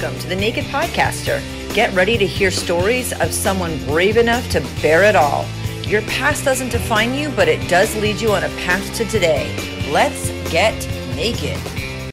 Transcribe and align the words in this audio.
Welcome 0.00 0.20
to 0.20 0.28
the 0.28 0.36
Naked 0.36 0.64
Podcaster. 0.66 1.42
Get 1.74 1.92
ready 1.92 2.16
to 2.18 2.24
hear 2.24 2.52
stories 2.52 3.12
of 3.20 3.34
someone 3.34 3.84
brave 3.84 4.16
enough 4.16 4.48
to 4.50 4.60
bear 4.80 5.02
it 5.02 5.16
all. 5.16 5.44
Your 5.88 6.02
past 6.02 6.44
doesn't 6.44 6.68
define 6.68 7.14
you, 7.14 7.30
but 7.30 7.48
it 7.48 7.68
does 7.68 7.96
lead 7.96 8.20
you 8.20 8.30
on 8.30 8.44
a 8.44 8.48
path 8.60 8.94
to 8.94 9.04
today. 9.06 9.52
Let's 9.90 10.30
get 10.52 10.76
naked. 11.16 11.56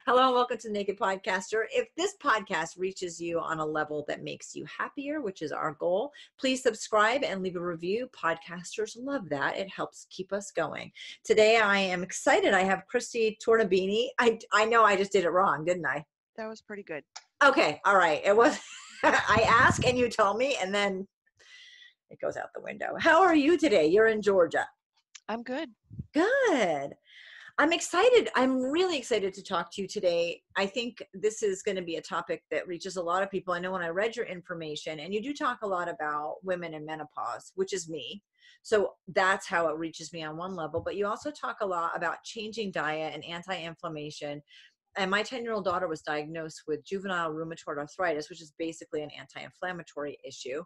Hello, 0.08 0.26
and 0.26 0.34
welcome 0.34 0.58
to 0.58 0.68
the 0.68 0.74
Naked 0.74 0.98
Podcaster. 0.98 1.66
If 1.72 1.94
this 1.96 2.16
podcast 2.20 2.80
reaches 2.80 3.22
you 3.22 3.40
on 3.40 3.60
a 3.60 3.66
level 3.66 4.04
that 4.08 4.24
makes 4.24 4.56
you 4.56 4.66
happier, 4.66 5.22
which 5.22 5.44
is 5.44 5.52
our 5.52 5.74
goal, 5.74 6.12
please 6.40 6.64
subscribe 6.64 7.24
and 7.24 7.44
leave 7.44 7.56
a 7.56 7.64
review. 7.64 8.10
Podcasters 8.12 8.98
love 9.00 9.30
that. 9.30 9.58
It 9.58 9.70
helps 9.70 10.08
keep 10.10 10.34
us 10.34 10.50
going. 10.50 10.92
Today, 11.24 11.58
I 11.58 11.78
am 11.78 12.02
excited. 12.02 12.52
I 12.52 12.64
have 12.64 12.88
Christy 12.88 13.38
Tornabini. 13.46 14.08
I, 14.18 14.40
I 14.52 14.66
know 14.66 14.84
I 14.84 14.96
just 14.96 15.12
did 15.12 15.24
it 15.24 15.30
wrong, 15.30 15.66
didn't 15.66 15.86
I? 15.86 16.04
That 16.38 16.48
was 16.48 16.62
pretty 16.62 16.84
good. 16.84 17.04
Okay, 17.44 17.80
all 17.86 17.96
right. 17.98 18.22
It 18.24 18.36
was 18.36 18.60
I 19.04 19.46
ask 19.48 19.86
and 19.86 19.98
you 19.98 20.10
tell 20.10 20.36
me 20.36 20.58
and 20.62 20.74
then 20.74 21.08
it 22.10 22.20
goes 22.20 22.38
out 22.38 22.50
the 22.54 22.62
window. 22.62 22.94
How 23.00 23.22
are 23.22 23.36
you 23.36 23.58
today? 23.58 23.88
You're 23.88 24.08
in 24.08 24.22
Georgia. 24.22 24.68
I'm 25.28 25.44
good. 25.44 25.70
Good. 26.14 26.96
I'm 27.58 27.72
excited. 27.72 28.30
I'm 28.36 28.62
really 28.62 28.98
excited 28.98 29.34
to 29.34 29.44
talk 29.44 29.72
to 29.74 29.82
you 29.82 29.88
today. 29.88 30.42
I 30.58 30.66
think 30.66 31.02
this 31.14 31.42
is 31.42 31.64
going 31.64 31.78
to 31.78 31.82
be 31.82 31.96
a 31.96 32.02
topic 32.02 32.44
that 32.52 32.68
reaches 32.68 32.98
a 32.98 33.02
lot 33.02 33.24
of 33.24 33.32
people. 33.32 33.54
I 33.54 33.60
know 33.60 33.72
when 33.72 33.82
I 33.82 33.88
read 33.88 34.16
your 34.16 34.26
information, 34.26 35.00
and 35.00 35.14
you 35.14 35.22
do 35.22 35.34
talk 35.34 35.60
a 35.62 35.68
lot 35.68 35.88
about 35.88 36.36
women 36.44 36.74
in 36.74 36.86
menopause, 36.86 37.54
which 37.56 37.72
is 37.72 37.88
me. 37.88 38.22
So 38.62 38.94
that's 39.08 39.48
how 39.48 39.70
it 39.70 39.78
reaches 39.78 40.12
me 40.12 40.24
on 40.24 40.36
one 40.36 40.54
level. 40.56 40.82
But 40.82 40.98
you 40.98 41.08
also 41.08 41.32
talk 41.32 41.58
a 41.62 41.66
lot 41.66 41.96
about 41.96 42.24
changing 42.24 42.72
diet 42.72 43.14
and 43.14 43.24
anti 43.24 43.58
inflammation 43.58 44.42
and 44.98 45.12
my 45.12 45.24
10 45.24 45.44
year 45.44 45.54
old 45.54 45.66
daughter 45.66 45.88
was 45.88 46.02
diagnosed 46.02 46.64
with 46.68 46.86
juvenile 46.86 47.32
rheumatoid 47.32 47.78
arthritis 47.78 48.30
which 48.30 48.42
is 48.42 48.54
basically 48.58 49.04
an 49.04 49.10
anti-inflammatory 49.18 50.18
issue. 50.26 50.64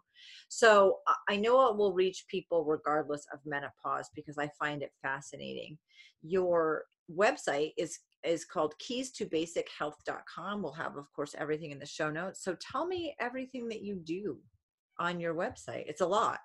So 0.48 0.98
i 1.28 1.36
know 1.36 1.68
it 1.68 1.76
will 1.76 1.92
reach 1.92 2.26
people 2.28 2.64
regardless 2.64 3.26
of 3.32 3.40
menopause 3.44 4.08
because 4.14 4.38
i 4.38 4.48
find 4.58 4.82
it 4.82 4.92
fascinating. 5.02 5.78
Your 6.22 6.84
website 7.14 7.72
is 7.76 7.98
is 8.22 8.44
called 8.44 8.78
keys 8.78 9.10
to 9.10 9.24
basic 9.24 9.68
health.com 9.76 10.62
we'll 10.62 10.72
have 10.72 10.96
of 10.96 11.10
course 11.14 11.34
everything 11.38 11.70
in 11.70 11.78
the 11.78 11.86
show 11.86 12.10
notes. 12.10 12.44
So 12.44 12.56
tell 12.60 12.86
me 12.86 13.14
everything 13.20 13.68
that 13.68 13.82
you 13.82 13.96
do 13.96 14.38
on 14.98 15.18
your 15.18 15.34
website. 15.34 15.84
It's 15.86 16.02
a 16.02 16.06
lot. 16.06 16.40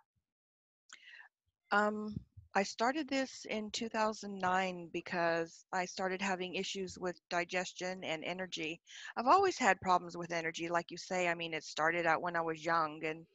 Um 1.71 2.15
I 2.57 2.63
started 2.63 3.09
this 3.09 3.45
in 3.49 3.69
2009 3.71 4.89
because 4.93 5.65
I 5.73 5.83
started 5.83 6.21
having 6.21 6.55
issues 6.55 6.97
with 6.97 7.19
digestion 7.29 8.05
and 8.05 8.23
energy. 8.23 8.79
I've 9.17 9.27
always 9.27 9.57
had 9.57 9.81
problems 9.81 10.15
with 10.15 10.31
energy, 10.31 10.69
like 10.69 10.89
you 10.89 10.95
say. 10.95 11.27
I 11.27 11.35
mean, 11.35 11.53
it 11.53 11.65
started 11.65 12.05
out 12.05 12.21
when 12.21 12.37
I 12.37 12.41
was 12.41 12.63
young, 12.63 13.03
and 13.03 13.25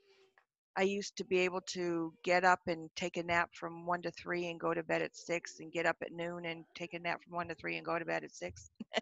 I 0.74 0.84
used 0.84 1.18
to 1.18 1.24
be 1.24 1.40
able 1.40 1.60
to 1.72 2.14
get 2.24 2.46
up 2.46 2.60
and 2.66 2.88
take 2.96 3.18
a 3.18 3.22
nap 3.22 3.50
from 3.52 3.84
one 3.84 4.00
to 4.02 4.10
three 4.10 4.46
and 4.46 4.58
go 4.58 4.72
to 4.72 4.82
bed 4.82 5.02
at 5.02 5.14
six, 5.14 5.60
and 5.60 5.70
get 5.70 5.84
up 5.84 5.96
at 6.00 6.12
noon 6.12 6.46
and 6.46 6.64
take 6.74 6.94
a 6.94 6.98
nap 6.98 7.20
from 7.22 7.36
one 7.36 7.48
to 7.48 7.54
three 7.54 7.76
and 7.76 7.84
go 7.84 7.98
to 7.98 8.06
bed 8.06 8.24
at 8.24 8.32
six. 8.32 8.70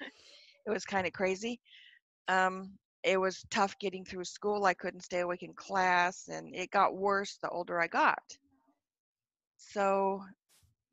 it 0.00 0.70
was 0.70 0.86
kind 0.86 1.06
of 1.06 1.12
crazy. 1.12 1.60
Um, 2.26 2.70
it 3.02 3.20
was 3.20 3.44
tough 3.50 3.78
getting 3.78 4.06
through 4.06 4.24
school. 4.24 4.64
I 4.64 4.72
couldn't 4.72 5.04
stay 5.04 5.20
awake 5.20 5.42
in 5.42 5.52
class, 5.52 6.28
and 6.28 6.54
it 6.54 6.70
got 6.70 6.96
worse 6.96 7.36
the 7.42 7.50
older 7.50 7.78
I 7.78 7.88
got 7.88 8.22
so 9.62 10.22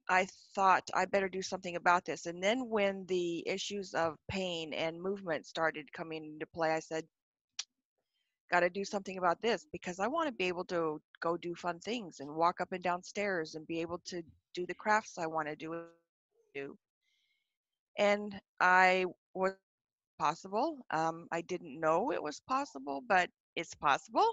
I 0.10 0.28
thought 0.56 0.90
I 0.94 1.06
better 1.06 1.30
do 1.30 1.42
something 1.42 1.76
about 1.76 2.06
this. 2.06 2.26
And 2.26 2.44
then 2.44 2.70
when 2.70 3.06
the 3.08 3.48
issues 3.48 3.94
of 3.94 4.18
pain 4.30 4.74
and 4.74 5.02
movement 5.02 5.46
started 5.46 5.92
coming 5.94 6.26
into 6.26 6.46
play, 6.48 6.72
I 6.72 6.80
said, 6.80 7.06
got 8.52 8.62
to 8.62 8.70
do 8.70 8.84
something 8.84 9.18
about 9.18 9.42
this 9.42 9.66
because 9.72 10.00
I 10.00 10.08
want 10.08 10.28
to 10.28 10.34
be 10.34 10.46
able 10.46 10.66
to 10.66 11.02
go 11.22 11.38
do 11.38 11.56
fun 11.56 11.80
things 11.80 12.20
and 12.20 12.36
walk 12.36 12.62
up 12.62 12.72
and 12.72 12.84
down 12.84 13.04
stairs 13.04 13.56
and 13.56 13.68
be 13.68 13.82
able 13.82 14.00
to 14.06 14.24
do 14.54 14.66
the 14.66 14.76
crafts 14.76 15.18
I 15.18 15.28
want 15.28 15.48
to 15.48 15.56
do. 15.56 16.78
And 17.98 18.40
I 18.60 19.06
was 19.34 19.54
possible. 20.18 20.86
Um, 20.92 21.28
I 21.32 21.42
didn't 21.42 21.80
know 21.80 22.12
it 22.12 22.22
was 22.24 22.42
possible, 22.48 23.02
but 23.08 23.30
it's 23.56 23.76
possible. 23.76 24.30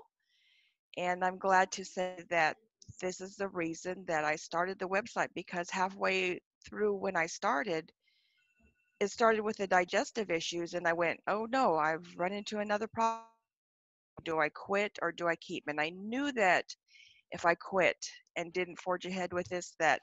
And 0.97 1.25
I'm 1.25 1.39
glad 1.39 1.72
to 1.72 1.84
say 1.84 2.25
that 2.31 2.56
this 3.00 3.20
is 3.20 3.36
the 3.36 3.48
reason 3.48 4.04
that 4.06 4.24
I 4.24 4.36
started 4.36 4.78
the 4.78 4.88
website 4.88 5.28
because 5.34 5.70
halfway 5.70 6.41
through 6.66 6.94
when 6.94 7.16
I 7.16 7.26
started, 7.26 7.92
it 9.00 9.10
started 9.10 9.42
with 9.42 9.56
the 9.56 9.66
digestive 9.66 10.30
issues, 10.30 10.74
and 10.74 10.86
I 10.86 10.92
went, 10.92 11.20
oh 11.26 11.47
no, 11.50 11.76
I've 11.76 12.06
run 12.16 12.32
into 12.32 12.58
another 12.58 12.86
problem. 12.86 13.24
Do 14.24 14.41
I 14.41 14.48
quit 14.48 14.98
or 15.02 15.12
do 15.12 15.28
I 15.28 15.36
keep? 15.36 15.64
And 15.66 15.80
I 15.80 15.91
knew 15.91 16.32
that 16.32 16.64
if 17.30 17.44
I 17.44 17.54
quit 17.54 17.98
and 18.36 18.52
didn't 18.52 18.80
forge 18.80 19.04
ahead 19.04 19.32
with 19.32 19.48
this, 19.48 19.74
that 19.78 20.00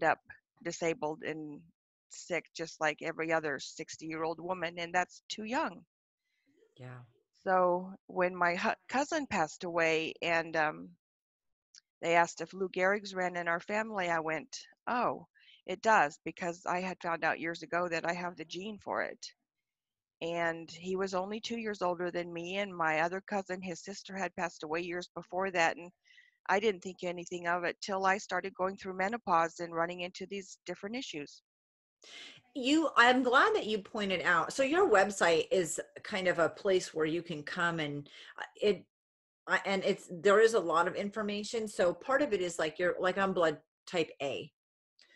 end 0.00 0.10
up 0.10 0.18
disabled 0.64 1.22
and 1.22 1.60
sick 2.08 2.46
just 2.54 2.80
like 2.80 3.02
every 3.02 3.32
other 3.32 3.58
60 3.58 4.06
year 4.06 4.22
old 4.22 4.40
woman, 4.40 4.78
and 4.78 4.94
that's 4.94 5.22
too 5.28 5.44
young. 5.44 5.84
Yeah. 6.76 7.00
So 7.44 7.92
when 8.06 8.34
my 8.34 8.56
cousin 8.88 9.26
passed 9.26 9.64
away, 9.64 10.14
and 10.22 10.56
um, 10.56 10.88
they 12.02 12.14
asked 12.14 12.40
if 12.40 12.52
Lou 12.52 12.68
Gehrig's 12.68 13.14
ran 13.14 13.36
in 13.36 13.48
our 13.48 13.60
family. 13.60 14.08
I 14.08 14.20
went, 14.20 14.56
oh, 14.86 15.26
it 15.66 15.82
does, 15.82 16.18
because 16.24 16.62
I 16.66 16.80
had 16.80 17.00
found 17.02 17.24
out 17.24 17.40
years 17.40 17.62
ago 17.62 17.88
that 17.88 18.08
I 18.08 18.12
have 18.12 18.36
the 18.36 18.44
gene 18.44 18.78
for 18.78 19.02
it. 19.02 19.18
And 20.22 20.70
he 20.70 20.96
was 20.96 21.14
only 21.14 21.40
two 21.40 21.58
years 21.58 21.82
older 21.82 22.10
than 22.10 22.32
me, 22.32 22.56
and 22.58 22.74
my 22.74 23.00
other 23.00 23.20
cousin, 23.20 23.60
his 23.60 23.82
sister, 23.82 24.16
had 24.16 24.34
passed 24.36 24.62
away 24.62 24.80
years 24.80 25.08
before 25.14 25.50
that. 25.50 25.76
And 25.76 25.90
I 26.48 26.60
didn't 26.60 26.82
think 26.82 26.98
anything 27.02 27.48
of 27.48 27.64
it 27.64 27.76
till 27.82 28.06
I 28.06 28.18
started 28.18 28.54
going 28.54 28.76
through 28.76 28.96
menopause 28.96 29.60
and 29.60 29.74
running 29.74 30.00
into 30.00 30.26
these 30.26 30.58
different 30.64 30.96
issues. 30.96 31.42
You, 32.54 32.88
I'm 32.96 33.22
glad 33.22 33.54
that 33.54 33.66
you 33.66 33.78
pointed 33.78 34.22
out. 34.22 34.52
So 34.52 34.62
your 34.62 34.88
website 34.88 35.48
is 35.50 35.80
kind 36.02 36.28
of 36.28 36.38
a 36.38 36.48
place 36.48 36.94
where 36.94 37.04
you 37.04 37.20
can 37.22 37.42
come 37.42 37.80
and 37.80 38.08
uh, 38.38 38.44
it 38.54 38.84
I, 39.48 39.60
and 39.64 39.84
it's 39.84 40.08
there 40.10 40.40
is 40.40 40.54
a 40.54 40.60
lot 40.60 40.88
of 40.88 40.94
information 40.96 41.68
so 41.68 41.92
part 41.92 42.22
of 42.22 42.32
it 42.32 42.40
is 42.40 42.58
like 42.58 42.78
you're 42.78 42.96
like 42.98 43.18
i'm 43.18 43.32
blood 43.32 43.58
type 43.86 44.10
a. 44.20 44.50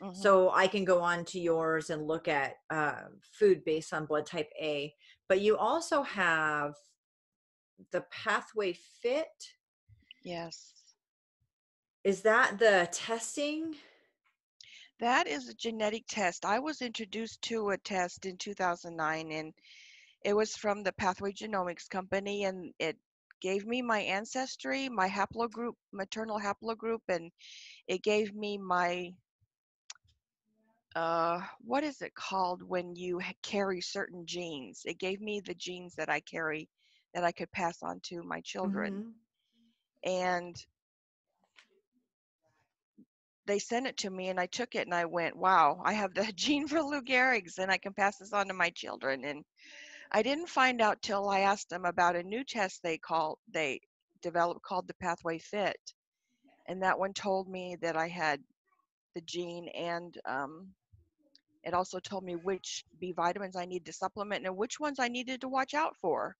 Mm-hmm. 0.01 0.15
so 0.15 0.51
i 0.51 0.67
can 0.67 0.85
go 0.85 1.01
on 1.01 1.25
to 1.27 1.41
yours 1.41 1.91
and 1.91 2.07
look 2.07 2.29
at 2.29 2.55
uh, 2.71 3.03
food 3.39 3.65
based 3.65 3.93
on 3.93 4.07
blood 4.07 4.27
type 4.27 4.51
a 4.61 4.95
but 5.29 5.41
you 5.41 5.57
also 5.57 6.03
have 6.03 6.75
the 7.93 8.05
pathway 8.11 8.77
fit. 9.03 9.29
Yes. 10.25 10.73
Is 12.05 12.23
that 12.23 12.59
the 12.59 12.89
testing? 12.93 13.75
That 14.99 15.27
is 15.27 15.49
a 15.49 15.55
genetic 15.55 16.05
test. 16.09 16.45
I 16.45 16.59
was 16.59 16.83
introduced 16.83 17.43
to 17.43 17.71
a 17.71 17.79
test 17.79 18.27
in 18.27 18.37
2009 18.37 19.33
and 19.33 19.53
it 20.25 20.35
was 20.35 20.57
from 20.57 20.83
the 20.83 20.93
pathway 20.93 21.33
genomics 21.33 21.89
company 21.89 22.45
and 22.45 22.73
it 22.79 22.97
gave 23.41 23.67
me 23.67 23.83
my 23.83 24.01
ancestry, 24.01 24.89
my 24.89 25.09
haplogroup, 25.09 25.75
maternal 25.93 26.39
haplogroup, 26.39 27.01
and 27.09 27.31
it 27.87 28.03
gave 28.03 28.35
me 28.35 28.59
my 28.59 29.13
uh, 30.97 31.41
what 31.61 31.85
is 31.85 32.03
it 32.03 32.15
called 32.15 32.63
when 32.63 32.97
you 32.97 33.21
carry 33.43 33.81
certain 33.81 34.27
genes? 34.27 34.83
It 34.85 34.99
gave 34.99 35.21
me 35.21 35.41
the 35.41 35.55
genes 35.55 35.95
that 35.95 36.09
I 36.09 36.21
carry 36.21 36.69
that 37.15 37.25
I 37.25 37.33
could 37.33 37.51
pass 37.53 37.83
on 37.83 38.01
to 38.05 38.23
my 38.23 38.41
children. 38.41 39.15
Mm-hmm. 40.05 40.11
And 40.11 40.57
they 43.47 43.59
sent 43.59 43.87
it 43.87 43.97
to 43.99 44.11
me 44.11 44.29
and 44.29 44.39
I 44.39 44.47
took 44.47 44.75
it 44.75 44.87
and 44.87 44.95
I 44.95 45.05
went, 45.05 45.37
wow, 45.37 45.81
I 45.85 45.93
have 45.93 46.15
the 46.15 46.31
gene 46.37 46.69
for 46.69 46.81
Lou 46.83 47.03
Gehrig's 47.03 47.59
and 47.59 47.71
I 47.71 47.79
can 47.79 47.93
pass 47.93 48.19
this 48.19 48.33
on 48.33 48.49
to 48.49 48.55
my 48.55 48.71
children. 48.71 49.25
And 49.25 49.45
I 50.13 50.23
didn't 50.23 50.49
find 50.49 50.81
out 50.81 51.03
till 51.03 51.29
I 51.29 51.41
asked 51.41 51.71
them 51.71 51.85
about 51.85 52.17
a 52.17 52.23
new 52.23 52.45
test 52.45 52.83
they 52.83 52.99
called 52.99 53.39
they 53.53 53.81
developed 54.23 54.63
called 54.63 54.89
the 54.89 54.95
Pathway 54.95 55.39
Fit, 55.39 55.79
and 56.67 56.83
that 56.83 56.99
one 56.99 57.13
told 57.13 57.49
me 57.49 57.77
that 57.81 57.97
I 57.97 58.09
had 58.09 58.41
the 59.15 59.21
gene 59.23 59.69
and 59.69 60.17
um, 60.27 60.69
it 61.65 61.75
also 61.75 61.99
told 61.99 62.25
me 62.25 62.37
which 62.37 62.85
B 63.01 63.13
vitamins 63.13 63.57
I 63.57 63.67
needed 63.67 63.87
to 63.87 63.93
supplement 63.93 64.47
and 64.47 64.57
which 64.57 64.81
ones 64.81 64.99
I 64.99 65.09
needed 65.09 65.41
to 65.43 65.49
watch 65.49 65.75
out 65.75 65.95
for. 66.01 66.37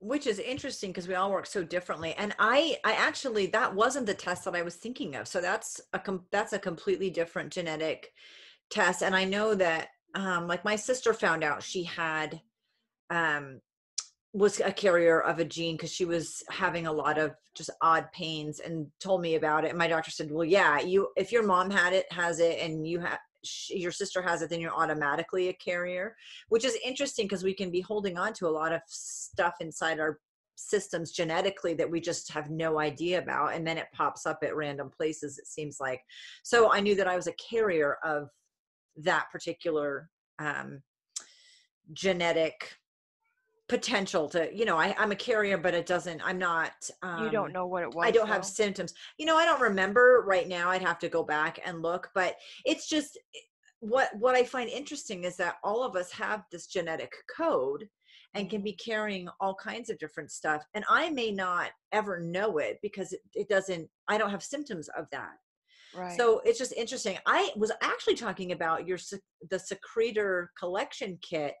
Which 0.00 0.26
is 0.26 0.38
interesting 0.38 0.90
because 0.90 1.08
we 1.08 1.14
all 1.14 1.30
work 1.30 1.46
so 1.46 1.64
differently. 1.64 2.14
And 2.18 2.34
I, 2.38 2.76
I 2.84 2.92
actually 2.92 3.46
that 3.46 3.74
wasn't 3.74 4.06
the 4.06 4.14
test 4.14 4.44
that 4.44 4.54
I 4.54 4.62
was 4.62 4.76
thinking 4.76 5.16
of. 5.16 5.26
So 5.26 5.40
that's 5.40 5.80
a 5.92 5.98
com- 5.98 6.26
that's 6.30 6.52
a 6.52 6.58
completely 6.58 7.08
different 7.08 7.52
genetic 7.52 8.12
test. 8.68 9.02
And 9.02 9.16
I 9.16 9.24
know 9.24 9.54
that 9.54 9.88
um, 10.14 10.46
like 10.46 10.64
my 10.64 10.76
sister 10.76 11.12
found 11.12 11.42
out 11.42 11.62
she 11.62 11.82
had 11.82 12.40
um, 13.10 13.60
was 14.32 14.60
a 14.60 14.72
carrier 14.72 15.20
of 15.20 15.38
a 15.38 15.44
gene 15.44 15.76
because 15.76 15.92
she 15.92 16.04
was 16.04 16.42
having 16.50 16.86
a 16.86 16.92
lot 16.92 17.18
of 17.18 17.34
just 17.54 17.70
odd 17.80 18.10
pains 18.12 18.60
and 18.60 18.86
told 19.00 19.20
me 19.20 19.36
about 19.36 19.64
it. 19.64 19.70
And 19.70 19.78
my 19.78 19.88
doctor 19.88 20.10
said, 20.10 20.30
"Well, 20.30 20.44
yeah, 20.44 20.80
you 20.80 21.08
if 21.16 21.32
your 21.32 21.44
mom 21.44 21.70
had 21.70 21.92
it, 21.92 22.06
has 22.12 22.40
it, 22.40 22.58
and 22.60 22.86
you 22.86 23.00
have." 23.00 23.18
your 23.68 23.92
sister 23.92 24.22
has 24.22 24.40
it 24.40 24.48
then 24.48 24.58
you're 24.58 24.72
automatically 24.72 25.48
a 25.48 25.52
carrier 25.52 26.16
which 26.48 26.64
is 26.64 26.78
interesting 26.82 27.26
because 27.26 27.44
we 27.44 27.52
can 27.52 27.70
be 27.70 27.82
holding 27.82 28.16
on 28.16 28.32
to 28.32 28.46
a 28.46 28.48
lot 28.48 28.72
of 28.72 28.80
stuff 28.86 29.56
inside 29.60 30.00
our 30.00 30.18
systems 30.56 31.10
genetically 31.12 31.74
that 31.74 31.90
we 31.90 32.00
just 32.00 32.32
have 32.32 32.48
no 32.48 32.78
idea 32.78 33.18
about 33.18 33.52
and 33.52 33.66
then 33.66 33.76
it 33.76 33.88
pops 33.92 34.24
up 34.24 34.38
at 34.42 34.56
random 34.56 34.88
places 34.88 35.38
it 35.38 35.46
seems 35.46 35.78
like 35.78 36.00
so 36.42 36.72
i 36.72 36.80
knew 36.80 36.94
that 36.94 37.06
i 37.06 37.16
was 37.16 37.26
a 37.26 37.34
carrier 37.34 37.98
of 38.02 38.30
that 38.96 39.30
particular 39.30 40.08
um, 40.38 40.82
genetic 41.92 42.76
potential 43.68 44.28
to 44.28 44.54
you 44.54 44.66
know 44.66 44.76
I, 44.76 44.94
i'm 44.98 45.10
a 45.10 45.16
carrier 45.16 45.56
but 45.56 45.72
it 45.72 45.86
doesn't 45.86 46.20
i'm 46.22 46.38
not 46.38 46.72
um, 47.02 47.24
you 47.24 47.30
don't 47.30 47.46
um, 47.46 47.52
know 47.52 47.66
what 47.66 47.82
it 47.82 47.94
was 47.94 48.06
i 48.06 48.10
don't 48.10 48.26
though. 48.26 48.32
have 48.34 48.44
symptoms 48.44 48.92
you 49.18 49.24
know 49.24 49.36
i 49.36 49.46
don't 49.46 49.60
remember 49.60 50.22
right 50.26 50.46
now 50.46 50.68
i'd 50.70 50.82
have 50.82 50.98
to 50.98 51.08
go 51.08 51.22
back 51.22 51.58
and 51.64 51.80
look 51.80 52.10
but 52.14 52.36
it's 52.66 52.88
just 52.88 53.16
eh, 53.34 53.38
what 53.80 54.10
what 54.18 54.34
i 54.34 54.44
find 54.44 54.68
interesting 54.68 55.24
is 55.24 55.36
that 55.36 55.56
all 55.64 55.82
of 55.82 55.96
us 55.96 56.12
have 56.12 56.42
this 56.52 56.66
genetic 56.66 57.12
code 57.34 57.88
and 58.34 58.50
can 58.50 58.62
be 58.62 58.72
carrying 58.72 59.28
all 59.40 59.54
kinds 59.54 59.88
of 59.88 59.98
different 59.98 60.30
stuff 60.30 60.62
and 60.74 60.84
i 60.90 61.08
may 61.08 61.30
not 61.30 61.70
ever 61.92 62.20
know 62.20 62.58
it 62.58 62.78
because 62.82 63.14
it, 63.14 63.20
it 63.32 63.48
doesn't 63.48 63.88
i 64.08 64.18
don't 64.18 64.30
have 64.30 64.42
symptoms 64.42 64.90
of 64.98 65.06
that 65.10 65.36
Right. 65.96 66.16
So 66.16 66.40
it's 66.44 66.58
just 66.58 66.72
interesting. 66.72 67.18
I 67.26 67.50
was 67.56 67.72
actually 67.82 68.14
talking 68.14 68.52
about 68.52 68.86
your 68.86 68.98
the 69.50 69.58
secretor 69.58 70.50
collection 70.58 71.18
kit. 71.22 71.54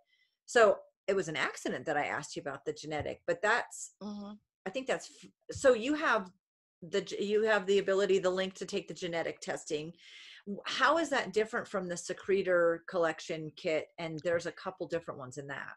So 0.46 0.76
it 1.06 1.14
was 1.14 1.28
an 1.28 1.36
accident 1.36 1.86
that 1.86 1.96
I 1.96 2.06
asked 2.06 2.36
you 2.36 2.42
about 2.42 2.64
the 2.64 2.72
genetic, 2.72 3.20
but 3.26 3.40
that's 3.42 3.94
mm-hmm. 4.02 4.32
I 4.66 4.70
think 4.70 4.86
that's 4.86 5.10
so 5.50 5.74
you 5.74 5.94
have 5.94 6.30
the 6.82 7.16
you 7.18 7.42
have 7.44 7.66
the 7.66 7.78
ability 7.78 8.18
the 8.18 8.30
link 8.30 8.54
to 8.54 8.66
take 8.66 8.88
the 8.88 8.94
genetic 8.94 9.40
testing. 9.40 9.92
How 10.66 10.98
is 10.98 11.08
that 11.10 11.32
different 11.32 11.66
from 11.66 11.88
the 11.88 11.96
secretor 11.96 12.84
collection 12.88 13.50
kit? 13.56 13.86
And 13.98 14.20
there's 14.24 14.46
a 14.46 14.52
couple 14.52 14.86
different 14.86 15.18
ones 15.18 15.38
in 15.38 15.46
that. 15.46 15.72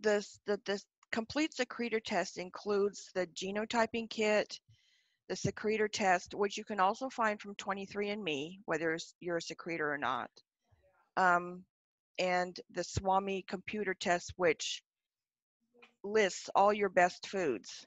This 0.00 0.38
the 0.46 0.60
the 0.64 0.80
complete 1.10 1.54
secretor 1.54 2.00
test 2.00 2.38
includes 2.38 3.10
the 3.14 3.26
genotyping 3.28 4.08
kit, 4.10 4.58
the 5.32 5.36
secretor 5.36 5.88
test, 5.88 6.34
which 6.34 6.58
you 6.58 6.64
can 6.64 6.78
also 6.78 7.08
find 7.08 7.40
from 7.40 7.54
23andMe, 7.54 8.58
whether 8.66 8.98
you're 9.18 9.38
a 9.38 9.40
secretor 9.40 9.90
or 9.90 9.96
not. 9.96 10.28
Um, 11.16 11.64
and 12.18 12.54
the 12.70 12.84
Swami 12.84 13.42
computer 13.48 13.94
test, 13.94 14.34
which 14.36 14.82
lists 16.04 16.50
all 16.54 16.70
your 16.70 16.90
best 16.90 17.26
foods. 17.28 17.86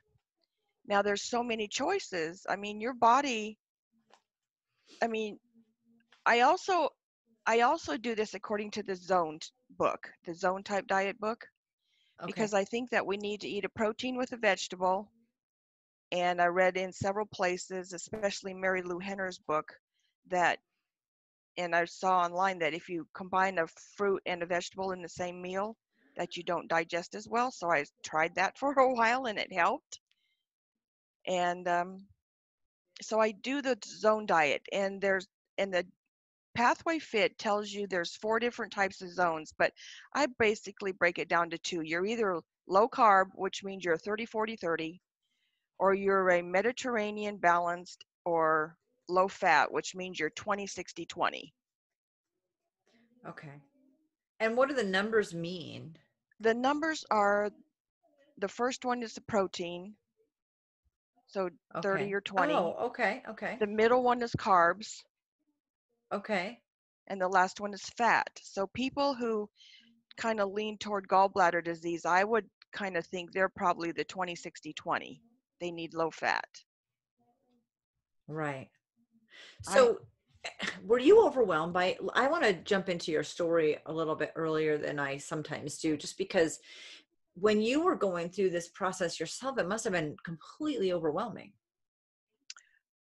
Now 0.88 1.04
there's 1.04 1.30
so 1.30 1.44
many 1.44 1.68
choices. 1.68 2.48
I 2.50 2.56
mean, 2.56 2.82
your 2.82 2.96
body. 2.96 3.60
I 5.00 5.06
mean, 5.06 5.38
I 6.26 6.40
also, 6.40 6.90
I 7.46 7.60
also 7.60 7.96
do 7.96 8.16
this 8.16 8.34
according 8.34 8.72
to 8.72 8.82
the 8.82 8.96
Zone 8.96 9.38
book, 9.78 10.10
the 10.26 10.34
Zone 10.34 10.64
Type 10.64 10.88
Diet 10.88 11.20
book, 11.20 11.46
okay. 12.20 12.26
because 12.26 12.56
I 12.56 12.64
think 12.64 12.90
that 12.90 13.06
we 13.06 13.18
need 13.18 13.42
to 13.42 13.48
eat 13.48 13.66
a 13.66 13.70
protein 13.70 14.18
with 14.18 14.32
a 14.32 14.38
vegetable. 14.38 15.12
And 16.16 16.42
I 16.42 16.46
read 16.46 16.78
in 16.78 16.94
several 16.94 17.26
places, 17.26 17.92
especially 17.92 18.54
Marilu 18.54 19.04
Henner's 19.04 19.38
book, 19.38 19.74
that 20.30 20.60
and 21.58 21.76
I 21.76 21.84
saw 21.84 22.22
online 22.22 22.60
that 22.60 22.74
if 22.74 22.88
you 22.88 23.06
combine 23.14 23.58
a 23.58 23.68
fruit 23.98 24.22
and 24.26 24.42
a 24.42 24.46
vegetable 24.46 24.94
in 24.94 25.02
the 25.02 25.10
same 25.10 25.42
meal, 25.42 25.76
that 26.16 26.38
you 26.38 26.44
don't 26.44 26.70
digest 26.70 27.16
as 27.16 27.28
well. 27.28 27.52
So 27.52 27.70
I 27.70 27.84
tried 28.02 28.36
that 28.36 28.58
for 28.60 28.72
a 28.72 28.94
while 28.94 29.26
and 29.26 29.38
it 29.38 29.52
helped. 29.52 30.00
And 31.28 31.68
um, 31.68 32.06
so 33.02 33.20
I 33.20 33.32
do 33.32 33.62
the 33.62 33.78
zone 33.84 34.26
diet, 34.26 34.62
and 34.72 35.02
there's 35.02 35.28
and 35.58 35.74
the 35.74 35.86
Pathway 36.56 37.00
Fit 37.00 37.38
tells 37.38 37.70
you 37.72 37.88
there's 37.88 38.16
four 38.16 38.40
different 38.40 38.72
types 38.72 39.02
of 39.02 39.12
zones, 39.12 39.54
but 39.58 39.74
I 40.14 40.28
basically 40.40 40.94
break 40.94 41.20
it 41.20 41.28
down 41.28 41.50
to 41.50 41.58
two. 41.58 41.82
You're 41.82 42.06
either 42.06 42.40
low 42.68 42.88
carb, 42.88 43.32
which 43.36 43.66
means 43.66 43.84
you're 43.84 43.98
30 43.98 44.26
40 44.26 44.56
30, 44.56 45.02
or 45.80 45.94
you're 45.94 46.30
a 46.30 46.42
Mediterranean 46.42 47.38
balanced 47.38 48.06
or 48.25 48.77
low 49.10 49.27
fat, 49.27 49.72
which 49.72 49.95
means 49.95 50.19
you're 50.19 50.30
20, 50.31 50.68
60, 50.68 51.06
20. 51.06 51.54
Okay. 53.27 53.62
And 54.39 54.56
what 54.57 54.69
do 54.69 54.75
the 54.75 54.83
numbers 54.83 55.33
mean? 55.33 55.98
The 56.39 56.54
numbers 56.54 57.06
are 57.12 57.50
the 58.38 58.48
first 58.48 58.86
one 58.86 59.01
is 59.01 59.13
the 59.13 59.22
protein. 59.22 59.95
So 61.27 61.50
okay. 61.75 61.81
30 61.81 62.13
or 62.13 62.22
20. 62.22 62.54
Oh, 62.54 62.75
okay. 62.88 63.24
Okay. 63.30 63.57
The 63.60 63.68
middle 63.68 64.04
one 64.04 64.22
is 64.22 64.31
carbs. 64.33 65.01
Okay. 66.13 66.60
And 67.07 67.19
the 67.19 67.27
last 67.27 67.60
one 67.60 67.74
is 67.74 67.83
fat. 67.98 68.30
So 68.42 68.68
people 68.68 69.13
who 69.13 69.50
kind 70.18 70.39
of 70.39 70.51
lean 70.51 70.77
toward 70.77 71.07
gallbladder 71.07 71.63
disease, 71.63 72.06
I 72.06 72.24
would 72.24 72.45
kind 72.74 72.98
of 72.98 73.06
think 73.06 73.31
they're 73.31 73.50
probably 73.50 73.92
the 73.92 74.04
20 74.04 74.36
60 74.36 74.74
20. 74.74 75.22
They 75.60 75.72
need 75.72 75.94
low 75.94 76.12
fat. 76.12 76.48
Right. 78.28 78.69
So, 79.62 80.00
I, 80.46 80.50
were 80.86 81.00
you 81.00 81.25
overwhelmed 81.25 81.74
by? 81.74 81.98
I 82.13 82.28
want 82.28 82.44
to 82.44 82.54
jump 82.54 82.90
into 82.90 83.12
your 83.12 83.24
story 83.24 83.78
a 83.86 83.94
little 83.94 84.16
bit 84.16 84.31
earlier 84.36 84.78
than 84.78 85.00
I 85.00 85.18
sometimes 85.18 85.78
do, 85.78 85.98
just 85.98 86.18
because 86.18 86.60
when 87.36 87.62
you 87.62 87.84
were 87.84 87.96
going 87.96 88.30
through 88.30 88.50
this 88.50 88.69
process 88.69 89.19
yourself, 89.19 89.57
it 89.57 89.68
must 89.68 89.84
have 89.84 89.94
been 89.94 90.16
completely 90.24 90.94
overwhelming. 90.94 91.52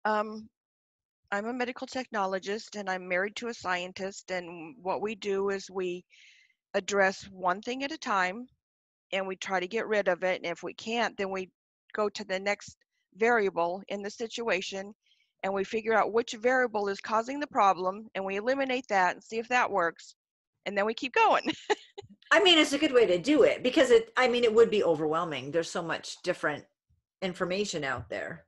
Um, 0.06 0.50
I'm 1.32 1.48
a 1.48 1.54
medical 1.54 1.88
technologist 1.88 2.78
and 2.78 2.90
I'm 2.90 3.08
married 3.08 3.36
to 3.38 3.48
a 3.48 3.54
scientist. 3.54 4.32
And 4.32 4.76
what 4.82 5.02
we 5.02 5.16
do 5.16 5.50
is 5.50 5.70
we 5.70 6.04
address 6.74 7.24
one 7.32 7.62
thing 7.62 7.84
at 7.84 7.92
a 7.92 7.98
time 7.98 8.48
and 9.12 9.28
we 9.28 9.36
try 9.36 9.60
to 9.60 9.68
get 9.68 9.88
rid 9.88 10.08
of 10.08 10.24
it. 10.24 10.42
And 10.42 10.52
if 10.52 10.64
we 10.64 10.74
can't, 10.74 11.16
then 11.18 11.30
we 11.30 11.50
go 11.94 12.10
to 12.10 12.24
the 12.24 12.40
next 12.40 12.78
variable 13.16 13.82
in 13.88 14.02
the 14.02 14.10
situation 14.10 14.94
and 15.44 15.54
we 15.54 15.64
figure 15.64 15.94
out 15.94 16.14
which 16.14 16.34
variable 16.34 16.88
is 16.88 17.00
causing 17.02 17.40
the 17.40 17.48
problem 17.48 18.08
and 18.16 18.24
we 18.24 18.38
eliminate 18.38 18.88
that 18.88 19.14
and 19.14 19.24
see 19.24 19.38
if 19.38 19.48
that 19.50 19.70
works 19.70 20.16
and 20.66 20.78
then 20.78 20.86
we 20.86 20.94
keep 20.94 21.14
going. 21.14 21.44
I 22.32 22.42
mean 22.42 22.58
it's 22.58 22.74
a 22.74 22.78
good 22.78 22.94
way 22.94 23.06
to 23.06 23.20
do 23.20 23.44
it 23.44 23.62
because 23.62 23.92
it 23.92 24.12
i 24.18 24.28
mean 24.28 24.44
it 24.44 24.54
would 24.54 24.72
be 24.72 24.84
overwhelming. 24.84 25.52
There's 25.52 25.70
so 25.70 25.84
much 25.84 26.22
different 26.24 26.64
information 27.22 27.84
out 27.84 28.10
there. 28.10 28.46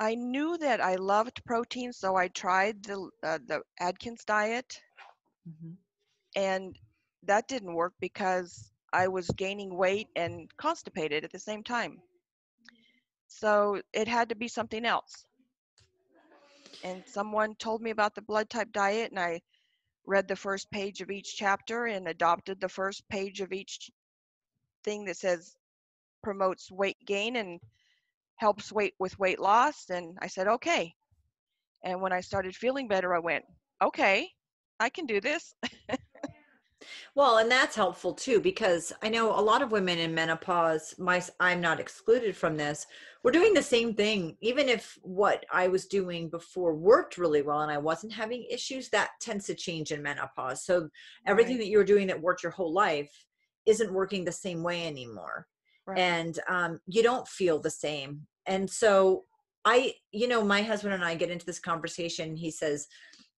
I 0.00 0.14
knew 0.14 0.56
that 0.58 0.80
i 0.80 0.94
loved 0.96 1.44
protein 1.44 1.92
so 1.92 2.16
i 2.16 2.28
tried 2.28 2.82
the 2.82 3.10
uh, 3.22 3.38
the 3.46 3.60
atkins 3.78 4.24
diet. 4.24 4.80
Mm-hmm. 5.48 5.72
and 6.36 6.76
that 7.22 7.48
didn't 7.48 7.72
work 7.72 7.94
because 8.00 8.70
i 8.92 9.08
was 9.08 9.30
gaining 9.30 9.74
weight 9.74 10.08
and 10.14 10.50
constipated 10.58 11.24
at 11.24 11.32
the 11.32 11.38
same 11.38 11.62
time 11.64 11.96
so 13.28 13.80
it 13.92 14.08
had 14.08 14.30
to 14.30 14.34
be 14.34 14.48
something 14.48 14.84
else 14.84 15.26
and 16.84 17.02
someone 17.06 17.54
told 17.56 17.82
me 17.82 17.90
about 17.90 18.14
the 18.14 18.22
blood 18.22 18.48
type 18.50 18.72
diet 18.72 19.10
and 19.10 19.20
I 19.20 19.40
read 20.06 20.28
the 20.28 20.36
first 20.36 20.70
page 20.70 21.00
of 21.00 21.10
each 21.10 21.36
chapter 21.36 21.86
and 21.86 22.08
adopted 22.08 22.60
the 22.60 22.68
first 22.68 23.08
page 23.08 23.40
of 23.40 23.52
each 23.52 23.90
thing 24.84 25.04
that 25.04 25.16
says 25.16 25.56
promotes 26.22 26.70
weight 26.70 26.98
gain 27.06 27.36
and 27.36 27.60
helps 28.36 28.72
weight 28.72 28.94
with 28.98 29.18
weight 29.18 29.40
loss 29.40 29.90
and 29.90 30.18
I 30.22 30.28
said 30.28 30.48
okay. 30.48 30.94
And 31.84 32.00
when 32.00 32.12
I 32.12 32.20
started 32.20 32.56
feeling 32.56 32.88
better 32.88 33.14
I 33.14 33.20
went, 33.20 33.44
okay, 33.82 34.28
I 34.80 34.88
can 34.90 35.06
do 35.06 35.20
this. 35.20 35.54
Well, 37.14 37.38
and 37.38 37.50
that's 37.50 37.74
helpful 37.74 38.14
too 38.14 38.40
because 38.40 38.92
I 39.02 39.08
know 39.08 39.38
a 39.38 39.40
lot 39.40 39.62
of 39.62 39.72
women 39.72 39.98
in 39.98 40.14
menopause, 40.14 40.94
my 40.98 41.22
I'm 41.40 41.60
not 41.60 41.80
excluded 41.80 42.36
from 42.36 42.56
this. 42.56 42.86
We're 43.24 43.32
doing 43.32 43.52
the 43.52 43.62
same 43.62 43.94
thing 43.94 44.36
even 44.40 44.68
if 44.68 44.96
what 45.02 45.44
I 45.52 45.68
was 45.68 45.86
doing 45.86 46.30
before 46.30 46.74
worked 46.74 47.18
really 47.18 47.42
well 47.42 47.60
and 47.60 47.72
I 47.72 47.78
wasn't 47.78 48.12
having 48.12 48.46
issues, 48.48 48.88
that 48.90 49.10
tends 49.20 49.46
to 49.46 49.54
change 49.54 49.90
in 49.90 50.02
menopause. 50.02 50.64
So 50.64 50.88
everything 51.26 51.56
right. 51.56 51.64
that 51.64 51.70
you 51.70 51.78
were 51.78 51.84
doing 51.84 52.06
that 52.08 52.20
worked 52.20 52.42
your 52.42 52.52
whole 52.52 52.72
life 52.72 53.10
isn't 53.66 53.92
working 53.92 54.24
the 54.24 54.32
same 54.32 54.62
way 54.62 54.86
anymore. 54.86 55.46
Right. 55.86 55.98
And 55.98 56.38
um, 56.48 56.80
you 56.86 57.02
don't 57.02 57.26
feel 57.26 57.58
the 57.58 57.70
same. 57.70 58.26
And 58.46 58.68
so 58.68 59.24
I, 59.64 59.94
you 60.12 60.28
know, 60.28 60.42
my 60.42 60.62
husband 60.62 60.94
and 60.94 61.04
I 61.04 61.14
get 61.14 61.30
into 61.30 61.44
this 61.44 61.58
conversation. 61.58 62.36
He 62.36 62.50
says, 62.50 62.86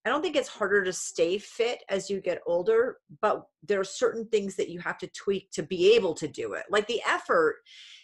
I 0.04 0.08
don't 0.08 0.22
think 0.22 0.36
it's 0.36 0.48
harder 0.48 0.82
to 0.84 0.92
stay 0.92 1.36
fit 1.36 1.82
as 1.90 2.08
you 2.08 2.20
get 2.20 2.40
older, 2.46 2.96
but 3.20 3.44
there 3.62 3.80
are 3.80 3.84
certain 3.84 4.26
things 4.28 4.56
that 4.56 4.70
you 4.70 4.80
have 4.80 4.96
to 4.98 5.06
tweak 5.08 5.50
to 5.52 5.62
be 5.62 5.94
able 5.94 6.14
to 6.14 6.28
do 6.28 6.54
it. 6.54 6.64
Like 6.70 6.86
the 6.86 7.02
effort, 7.06 7.56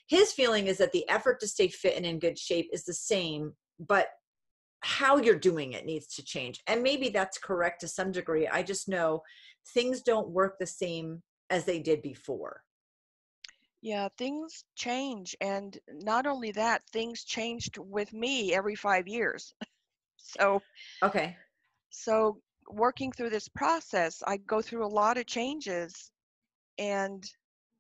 his 0.07 0.33
feeling 0.33 0.67
is 0.67 0.77
that 0.79 0.93
the 0.93 1.09
effort 1.09 1.41
to 1.41 1.49
stay 1.49 1.69
fit 1.69 1.97
and 1.97 2.05
in 2.05 2.19
good 2.19 2.39
shape 2.39 2.69
is 2.71 2.85
the 2.85 2.93
same, 2.93 3.55
but 3.79 4.09
how 4.81 5.17
you're 5.17 5.39
doing 5.39 5.73
it 5.73 5.87
needs 5.87 6.07
to 6.17 6.25
change. 6.25 6.61
And 6.67 6.83
maybe 6.83 7.09
that's 7.09 7.39
correct 7.39 7.81
to 7.81 7.89
some 7.89 8.13
degree. 8.13 8.47
I 8.47 8.63
just 8.63 8.89
know 8.89 9.23
things 9.73 10.03
don't 10.03 10.29
work 10.29 10.59
the 10.59 10.67
same 10.67 11.23
as 11.49 11.65
they 11.65 11.79
did 11.79 12.03
before. 12.03 12.61
Yeah, 13.81 14.09
things 14.19 14.65
change. 14.75 15.35
And 15.41 15.79
not 15.89 16.27
only 16.27 16.51
that, 16.53 16.83
things 16.93 17.25
changed 17.25 17.79
with 17.79 18.13
me 18.13 18.53
every 18.55 18.75
five 18.75 19.09
years. 19.09 19.55
so, 20.19 20.61
okay 21.03 21.37
so 21.97 22.41
working 22.69 23.11
through 23.11 23.31
this 23.31 23.49
process, 23.49 24.23
I 24.25 24.37
go 24.37 24.61
through 24.61 24.85
a 24.85 24.97
lot 25.03 25.17
of 25.17 25.27
changes 25.27 26.13
and 26.79 27.25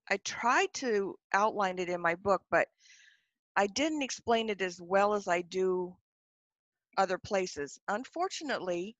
I 0.08 0.16
tried 0.18 0.72
to 0.74 1.18
outline 1.32 1.78
it 1.78 1.90
in 1.90 2.00
my 2.00 2.14
book, 2.14 2.42
but 2.50 2.66
I 3.54 3.66
didn't 3.66 4.02
explain 4.02 4.48
it 4.48 4.62
as 4.62 4.80
well 4.80 5.12
as 5.14 5.28
I 5.28 5.42
do 5.42 5.94
other 6.96 7.18
places. 7.18 7.78
Unfortunately, 7.88 8.96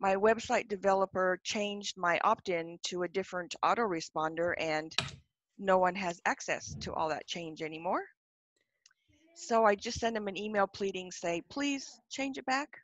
my 0.00 0.16
website 0.16 0.68
developer 0.68 1.38
changed 1.44 1.96
my 1.96 2.18
opt-in 2.24 2.78
to 2.84 3.04
a 3.04 3.08
different 3.08 3.54
autoresponder 3.64 4.54
and 4.58 4.92
no 5.58 5.78
one 5.78 5.94
has 5.94 6.20
access 6.24 6.74
to 6.80 6.92
all 6.92 7.10
that 7.10 7.26
change 7.26 7.62
anymore. 7.62 8.02
So 9.36 9.64
I 9.64 9.76
just 9.76 10.00
sent 10.00 10.16
him 10.16 10.26
an 10.26 10.36
email 10.36 10.66
pleading, 10.66 11.12
say, 11.12 11.42
please 11.48 12.00
change 12.10 12.36
it 12.36 12.46
back 12.46 12.80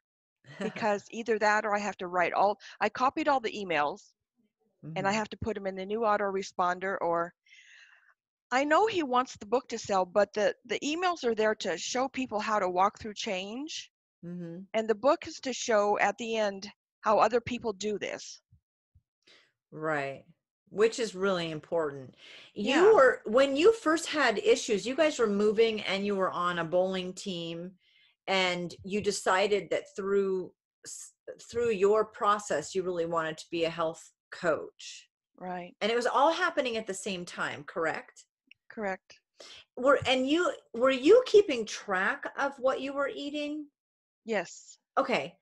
because 0.61 1.05
either 1.11 1.39
that 1.39 1.65
or 1.65 1.75
I 1.75 1.79
have 1.79 1.97
to 1.99 2.07
write 2.07 2.33
all, 2.33 2.59
I 2.81 2.89
copied 2.89 3.29
all 3.29 3.41
the 3.41 3.53
emails 3.53 4.13
mm-hmm. 4.85 4.93
and 4.97 5.07
I 5.07 5.11
mm-hmm. 5.11 5.19
have 5.19 5.29
to 5.31 5.39
put 5.39 5.55
them 5.55 5.67
in 5.67 5.77
the 5.77 5.87
new 5.87 6.01
autoresponder 6.01 6.97
or 7.01 7.33
I 8.51 8.65
know 8.65 8.87
he 8.87 9.03
wants 9.03 9.37
the 9.37 9.47
book 9.47 9.69
to 9.69 9.79
sell, 9.79 10.05
but 10.05 10.33
the, 10.33 10.55
the 10.67 10.79
emails 10.81 11.25
are 11.25 11.35
there 11.35 11.55
to 11.57 11.77
show 11.77 12.09
people 12.09 12.39
how 12.39 12.61
to 12.61 12.69
walk 12.69 13.01
through 13.01 13.15
change. 13.15 13.91
Mm-hmm. 14.25 14.61
And 14.73 14.89
the 14.89 14.95
book 14.95 15.27
is 15.27 15.41
to 15.41 15.53
show 15.53 15.99
at 15.99 16.17
the 16.19 16.37
end 16.37 16.69
how 17.01 17.19
other 17.19 17.41
people 17.41 17.73
do 17.73 17.99
this. 17.99 18.41
Right. 19.73 20.25
Which 20.71 20.99
is 20.99 21.15
really 21.15 21.51
important. 21.51 22.15
Yeah. 22.55 22.83
You 22.83 22.95
were, 22.95 23.23
when 23.25 23.57
you 23.57 23.73
first 23.73 24.07
had 24.07 24.39
issues, 24.39 24.87
you 24.87 24.95
guys 24.95 25.19
were 25.19 25.27
moving 25.27 25.81
and 25.83 26.07
you 26.07 26.15
were 26.15 26.31
on 26.31 26.59
a 26.59 26.65
bowling 26.65 27.13
team 27.13 27.73
and 28.27 28.75
you 28.85 29.01
decided 29.01 29.69
that 29.71 29.85
through 29.97 30.53
through 31.51 31.71
your 31.71 32.05
process 32.05 32.75
you 32.75 32.83
really 32.83 33.07
wanted 33.07 33.37
to 33.37 33.45
be 33.51 33.65
a 33.65 33.71
health 33.71 34.13
coach. 34.31 35.09
Right. 35.39 35.75
And 35.81 35.91
it 35.91 35.97
was 35.97 36.07
all 36.07 36.33
happening 36.33 36.77
at 36.77 36.87
the 36.87 36.95
same 36.95 37.25
time 37.25 37.65
correct? 37.65 38.25
Correct. 38.71 39.21
Were 39.77 39.99
and 40.07 40.29
you 40.29 40.53
were 40.75 40.91
you 40.91 41.23
keeping 41.27 41.67
track 41.67 42.25
of 42.39 42.53
what 42.59 42.81
you 42.81 42.93
were 42.93 43.11
eating? 43.13 43.67
Yes. 44.25 44.79
Okay. 44.99 45.35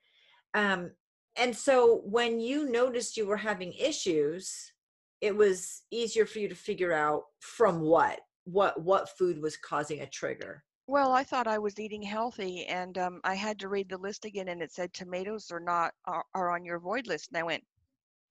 Um 0.55 0.91
and 1.37 1.55
so 1.55 2.03
when 2.05 2.41
you 2.41 2.71
noticed 2.71 3.17
you 3.17 3.27
were 3.27 3.37
having 3.37 3.73
issues 3.73 4.73
it 5.21 5.35
was 5.35 5.83
easier 5.91 6.27
for 6.27 6.39
you 6.39 6.49
to 6.49 6.55
figure 6.55 6.93
out 6.93 7.23
from 7.41 7.81
what 7.81 8.21
what 8.45 8.81
what 8.83 9.17
food 9.17 9.41
was 9.41 9.57
causing 9.57 10.01
a 10.01 10.07
trigger 10.07 10.65
well 10.87 11.13
i 11.13 11.23
thought 11.23 11.47
i 11.47 11.59
was 11.59 11.79
eating 11.79 12.03
healthy 12.03 12.67
and 12.67 12.99
um, 12.99 13.21
i 13.25 13.35
had 13.35 13.59
to 13.59 13.69
read 13.69 13.89
the 13.89 13.99
list 13.99 14.25
again 14.25 14.49
and 14.49 14.63
it 14.63 14.73
said 14.73 14.93
tomatoes 14.93 15.51
are 15.51 15.61
not 15.61 15.93
are, 16.07 16.25
are 16.35 16.51
on 16.51 16.65
your 16.65 16.77
avoid 16.77 17.07
list 17.07 17.29
and 17.29 17.39
i 17.39 17.43
went 17.43 17.65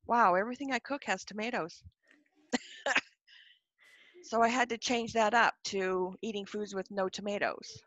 wow 0.08 0.36
everything 0.36 0.72
i 0.72 0.80
cook 0.80 1.04
has 1.06 1.24
tomatoes 1.24 1.84
so 4.24 4.42
I 4.42 4.48
had 4.48 4.70
to 4.70 4.78
change 4.78 5.14
that 5.14 5.34
up 5.34 5.54
to 5.66 6.16
eating 6.22 6.46
foods 6.46 6.74
with 6.74 6.90
no 6.90 7.10
tomatoes. 7.10 7.82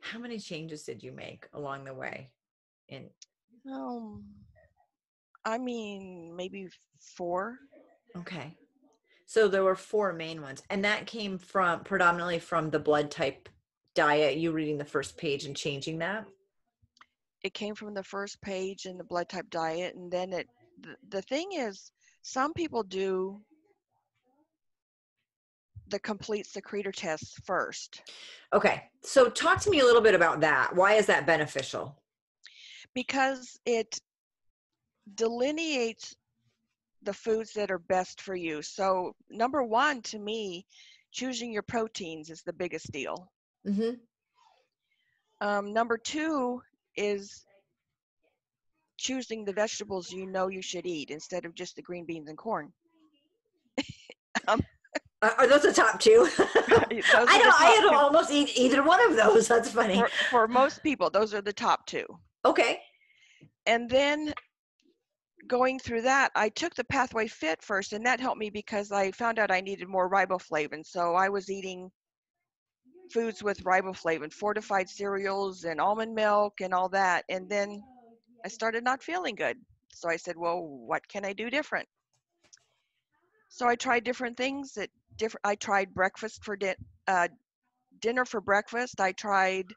How 0.00 0.18
many 0.18 0.38
changes 0.38 0.84
did 0.84 1.02
you 1.02 1.10
make 1.12 1.48
along 1.52 1.84
the 1.84 1.94
way? 1.94 2.30
In 2.88 3.10
um, 3.70 4.24
I 5.44 5.58
mean, 5.58 6.34
maybe 6.36 6.68
four. 7.00 7.58
Okay. 8.16 8.54
So 9.26 9.48
there 9.48 9.64
were 9.64 9.74
four 9.74 10.12
main 10.12 10.40
ones, 10.40 10.62
and 10.70 10.84
that 10.84 11.06
came 11.06 11.36
from 11.36 11.80
predominantly 11.80 12.38
from 12.38 12.70
the 12.70 12.78
blood 12.78 13.10
type 13.10 13.48
diet. 13.94 14.38
You 14.38 14.52
reading 14.52 14.78
the 14.78 14.84
first 14.84 15.16
page 15.16 15.44
and 15.44 15.56
changing 15.56 15.98
that. 15.98 16.26
It 17.42 17.52
came 17.52 17.74
from 17.74 17.92
the 17.92 18.04
first 18.04 18.40
page 18.40 18.86
in 18.86 18.96
the 18.96 19.04
blood 19.04 19.28
type 19.28 19.50
diet, 19.50 19.96
and 19.96 20.10
then 20.10 20.32
it. 20.32 20.46
The, 20.80 20.96
the 21.08 21.22
thing 21.22 21.48
is, 21.54 21.90
some 22.22 22.52
people 22.52 22.82
do 22.82 23.40
the 25.88 25.98
complete 25.98 26.46
secretor 26.46 26.92
test 26.92 27.44
first. 27.44 28.02
Okay. 28.52 28.84
So 29.02 29.28
talk 29.28 29.60
to 29.60 29.70
me 29.70 29.80
a 29.80 29.84
little 29.84 30.02
bit 30.02 30.14
about 30.14 30.40
that. 30.40 30.74
Why 30.74 30.94
is 30.94 31.06
that 31.06 31.26
beneficial? 31.26 31.96
Because 32.94 33.58
it 33.64 34.00
delineates 35.14 36.14
the 37.06 37.14
foods 37.14 37.52
that 37.54 37.70
are 37.70 37.78
best 37.78 38.20
for 38.20 38.34
you. 38.34 38.60
So, 38.60 39.14
number 39.30 39.62
one, 39.62 40.02
to 40.02 40.18
me, 40.18 40.66
choosing 41.12 41.52
your 41.52 41.62
proteins 41.62 42.28
is 42.28 42.42
the 42.42 42.52
biggest 42.52 42.92
deal. 42.92 43.32
Mm-hmm. 43.66 43.94
Um, 45.40 45.72
number 45.72 45.96
two 45.96 46.60
is 46.96 47.44
choosing 48.98 49.44
the 49.44 49.52
vegetables 49.52 50.10
you 50.10 50.26
know 50.26 50.48
you 50.48 50.62
should 50.62 50.86
eat 50.86 51.10
instead 51.10 51.44
of 51.44 51.54
just 51.54 51.76
the 51.76 51.82
green 51.82 52.04
beans 52.04 52.28
and 52.28 52.36
corn. 52.36 52.72
um, 54.48 54.60
are 55.22 55.46
those 55.46 55.62
the 55.62 55.72
top 55.72 55.98
two? 55.98 56.28
I 56.38 57.00
don't. 57.00 57.60
I 57.60 57.78
don't 57.82 57.94
almost 57.94 58.30
eat 58.30 58.56
either 58.56 58.82
one 58.82 59.00
of 59.10 59.16
those. 59.16 59.48
That's 59.48 59.70
funny. 59.70 59.98
For, 59.98 60.08
for 60.30 60.48
most 60.48 60.82
people, 60.82 61.10
those 61.10 61.32
are 61.32 61.40
the 61.40 61.52
top 61.52 61.86
two. 61.86 62.04
Okay. 62.44 62.80
And 63.66 63.88
then 63.90 64.32
going 65.46 65.78
through 65.78 66.02
that, 66.02 66.32
I 66.34 66.48
took 66.50 66.74
the 66.74 66.84
Pathway 66.84 67.28
Fit 67.28 67.62
first, 67.62 67.92
and 67.92 68.04
that 68.06 68.20
helped 68.20 68.38
me 68.38 68.50
because 68.50 68.92
I 68.92 69.12
found 69.12 69.38
out 69.38 69.50
I 69.50 69.60
needed 69.60 69.88
more 69.88 70.08
riboflavin. 70.10 70.84
So 70.86 71.14
I 71.14 71.28
was 71.28 71.50
eating 71.50 71.90
foods 73.10 73.42
with 73.42 73.62
riboflavin, 73.64 74.32
fortified 74.32 74.88
cereals, 74.88 75.64
and 75.64 75.80
almond 75.80 76.14
milk, 76.14 76.60
and 76.60 76.72
all 76.72 76.88
that. 76.88 77.24
And 77.28 77.48
then 77.48 77.84
I 78.44 78.48
started 78.48 78.84
not 78.84 79.02
feeling 79.02 79.34
good. 79.36 79.58
So 79.92 80.08
I 80.08 80.16
said, 80.16 80.36
"Well, 80.36 80.62
what 80.62 81.06
can 81.08 81.24
I 81.24 81.32
do 81.32 81.50
different?" 81.50 81.88
So 83.48 83.66
I 83.68 83.74
tried 83.74 84.04
different 84.04 84.36
things 84.36 84.74
that 84.74 84.90
different. 85.16 85.44
I 85.44 85.56
tried 85.56 85.92
breakfast 85.94 86.44
for 86.44 86.56
di- 86.56 86.76
uh, 87.08 87.28
dinner 88.00 88.24
for 88.24 88.40
breakfast. 88.40 89.00
I 89.00 89.12
tried, 89.12 89.74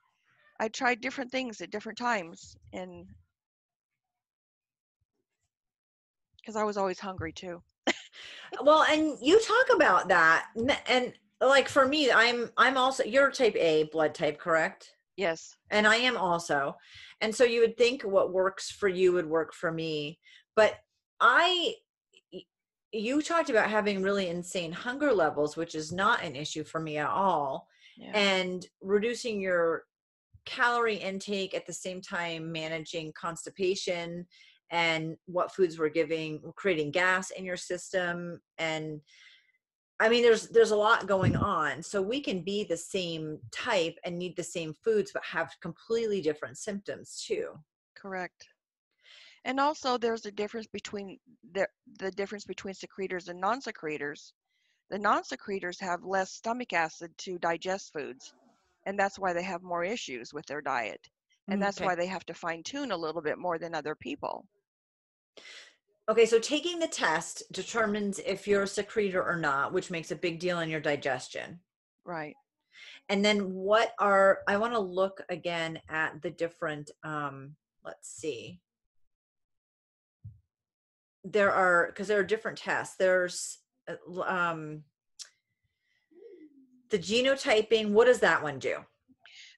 I 0.60 0.70
tried 0.70 1.02
different 1.02 1.32
things 1.32 1.62
at 1.62 1.72
different 1.72 1.98
times, 1.98 2.56
and 2.74 3.08
because 6.50 6.60
I 6.60 6.66
was 6.66 6.78
always 6.78 7.00
hungry 7.00 7.32
too. 7.32 7.62
Uh, 7.88 8.64
well, 8.64 8.84
and 8.90 9.16
you 9.22 9.40
talk 9.40 9.76
about 9.76 10.10
that, 10.10 10.48
and 10.88 11.14
like 11.40 11.70
for 11.70 11.88
me, 11.88 12.12
I'm 12.12 12.50
I'm 12.58 12.78
also 12.78 13.04
you're 13.04 13.30
type 13.30 13.56
A 13.56 13.84
blood 13.92 14.16
type, 14.16 14.40
correct? 14.40 14.96
Yes. 15.16 15.56
And 15.70 15.86
I 15.86 15.98
am 15.98 16.18
also. 16.18 16.76
And 17.22 17.34
so 17.36 17.44
you 17.44 17.62
would 17.62 17.78
think 17.78 18.02
what 18.02 18.34
works 18.34 18.72
for 18.72 18.88
you 18.88 19.14
would 19.14 19.28
work 19.28 19.54
for 19.54 19.72
me. 19.72 20.18
But 20.56 20.80
I 21.22 21.76
you 22.92 23.22
talked 23.22 23.52
about 23.52 23.70
having 23.70 24.02
really 24.02 24.30
insane 24.30 24.72
hunger 24.72 25.14
levels, 25.14 25.56
which 25.56 25.76
is 25.76 25.92
not 25.92 26.24
an 26.24 26.36
issue 26.36 26.64
for 26.64 26.80
me 26.80 26.98
at 26.98 27.10
all. 27.10 27.68
Yeah. 27.96 28.18
And 28.18 28.66
reducing 28.82 29.40
your 29.40 29.84
calorie 30.46 30.96
intake 30.96 31.54
at 31.54 31.68
the 31.68 31.74
same 31.74 32.02
time 32.02 32.52
managing 32.52 33.14
constipation 33.14 34.26
and 34.72 35.18
what 35.26 35.54
foods 35.54 35.80
we're 35.80 35.90
giving 35.90 36.42
creating 36.56 36.92
gas 36.92 37.32
in 37.32 37.44
your 37.44 37.58
system 37.58 38.40
and 38.58 39.02
i 40.00 40.08
mean 40.08 40.22
there's 40.22 40.48
there's 40.50 40.72
a 40.72 40.76
lot 40.76 41.08
going 41.08 41.34
mm-hmm. 41.34 41.44
on 41.44 41.84
so 41.84 42.02
we 42.02 42.22
can 42.22 42.42
be 42.42 42.64
the 42.64 42.78
same 42.78 43.40
type 43.52 43.98
and 44.04 44.18
need 44.18 44.36
the 44.36 44.44
same 44.44 44.74
foods 44.84 45.12
but 45.14 45.24
have 45.24 45.56
completely 45.62 46.22
different 46.22 46.58
symptoms 46.58 47.24
too 47.26 47.50
correct 47.96 48.48
and 49.46 49.60
also 49.60 49.98
there's 49.98 50.26
a 50.26 50.32
difference 50.32 50.68
between 50.68 51.18
the, 51.54 51.68
the 52.00 52.12
difference 52.12 52.46
between 52.46 52.74
secretors 52.74 53.30
and 53.30 53.40
non-secretors. 53.40 54.34
The 54.90 55.00
non-secretors 55.00 55.80
have 55.80 56.04
less 56.04 56.32
stomach 56.32 56.74
acid 56.74 57.12
to 57.20 57.40
digest 57.40 57.94
foods, 57.94 58.34
and 58.86 59.00
that's 59.00 59.20
why 59.20 59.34
they 59.34 59.44
have 59.44 59.62
more 59.62 59.84
issues 59.84 60.34
with 60.34 60.46
their 60.48 60.62
diet. 60.62 61.00
And 61.48 61.60
mm, 61.60 61.64
that's 61.64 61.78
okay. 61.78 61.86
why 61.86 61.96
they 61.96 62.08
have 62.08 62.26
to 62.26 62.34
fine 62.34 62.64
tune 62.64 62.92
a 62.92 62.98
little 62.98 63.22
bit 63.22 63.38
more 63.38 63.58
than 63.58 63.74
other 63.74 63.96
people. 63.96 64.46
Okay, 66.10 66.26
so 66.26 66.40
taking 66.40 66.80
the 66.80 66.88
test 66.88 67.44
determines 67.52 68.20
if 68.20 68.48
you're 68.48 68.64
a 68.64 68.68
secretor 68.68 69.24
or 69.24 69.36
not, 69.36 69.74
which 69.74 69.92
makes 69.92 70.10
a 70.10 70.16
big 70.16 70.40
deal 70.40 70.60
in 70.60 70.70
your 70.70 70.80
digestion. 70.80 71.60
Right. 72.04 72.36
And 73.10 73.24
then 73.24 73.54
what 73.54 73.94
are 74.00 74.40
I 74.48 74.58
want 74.58 74.74
to 74.74 74.80
look 74.80 75.22
again 75.30 75.80
at 75.90 76.22
the 76.22 76.30
different 76.32 76.92
um 77.04 77.56
let's 77.84 78.10
see 78.10 78.60
there 81.24 81.52
are 81.52 81.88
because 81.88 82.08
there 82.08 82.20
are 82.20 82.24
different 82.24 82.58
tests 82.58 82.96
there's 82.98 83.60
uh, 83.90 84.22
um 84.22 84.84
the 86.90 87.00
genotyping 87.00 87.90
what 87.90 88.06
does 88.06 88.20
that 88.20 88.42
one 88.42 88.60
do 88.60 88.78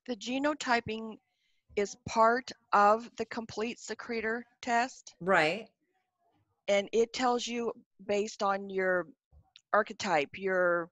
the 0.07 0.15
genotyping 0.15 1.17
is 1.75 1.95
part 2.07 2.51
of 2.73 3.09
the 3.17 3.25
complete 3.25 3.79
secretor 3.79 4.45
test 4.61 5.15
right 5.19 5.67
and 6.67 6.89
it 6.91 7.13
tells 7.13 7.47
you 7.47 7.71
based 8.05 8.43
on 8.43 8.69
your 8.69 9.07
archetype 9.73 10.29
your 10.37 10.89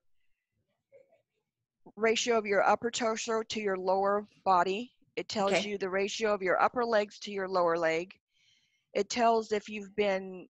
ratio 1.96 2.38
of 2.38 2.46
your 2.46 2.62
upper 2.62 2.90
torso 2.90 3.42
to 3.42 3.60
your 3.60 3.76
lower 3.76 4.26
body 4.44 4.90
it 5.16 5.28
tells 5.28 5.52
okay. 5.52 5.68
you 5.68 5.78
the 5.78 5.90
ratio 5.90 6.32
of 6.32 6.42
your 6.42 6.60
upper 6.62 6.84
legs 6.84 7.18
to 7.18 7.30
your 7.30 7.48
lower 7.48 7.76
leg 7.76 8.14
It 8.94 9.10
tells 9.10 9.52
if 9.52 9.68
you've 9.68 9.94
been 9.94 10.48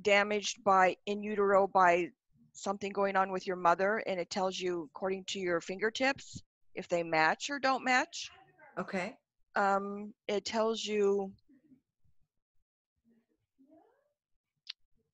damaged 0.00 0.62
by 0.64 0.96
in 1.06 1.22
utero 1.22 1.66
by 1.66 2.10
something 2.52 2.92
going 2.92 3.16
on 3.16 3.32
with 3.32 3.46
your 3.46 3.56
mother, 3.56 4.02
and 4.06 4.20
it 4.20 4.30
tells 4.30 4.58
you 4.58 4.88
according 4.94 5.24
to 5.24 5.38
your 5.38 5.60
fingertips 5.60 6.42
if 6.74 6.88
they 6.88 7.02
match 7.02 7.50
or 7.50 7.58
don't 7.58 7.84
match. 7.84 8.30
Okay. 8.78 9.14
Um, 9.54 10.14
it 10.28 10.44
tells 10.44 10.84
you 10.84 11.30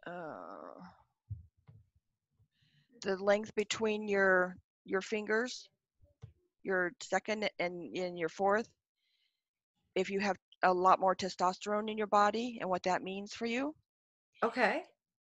uh, 0.06 0.80
the 3.02 3.16
length 3.16 3.54
between 3.54 4.06
your 4.08 4.56
your 4.84 5.00
fingers, 5.00 5.68
your 6.62 6.92
second 7.02 7.48
and 7.58 7.96
in 7.96 8.16
your 8.16 8.28
fourth. 8.28 8.68
If 9.94 10.10
you 10.10 10.20
have 10.20 10.36
a 10.62 10.72
lot 10.72 11.00
more 11.00 11.14
testosterone 11.16 11.90
in 11.90 11.98
your 11.98 12.06
body 12.06 12.58
and 12.60 12.70
what 12.70 12.82
that 12.84 13.02
means 13.02 13.32
for 13.34 13.46
you, 13.46 13.74
Okay. 14.44 14.82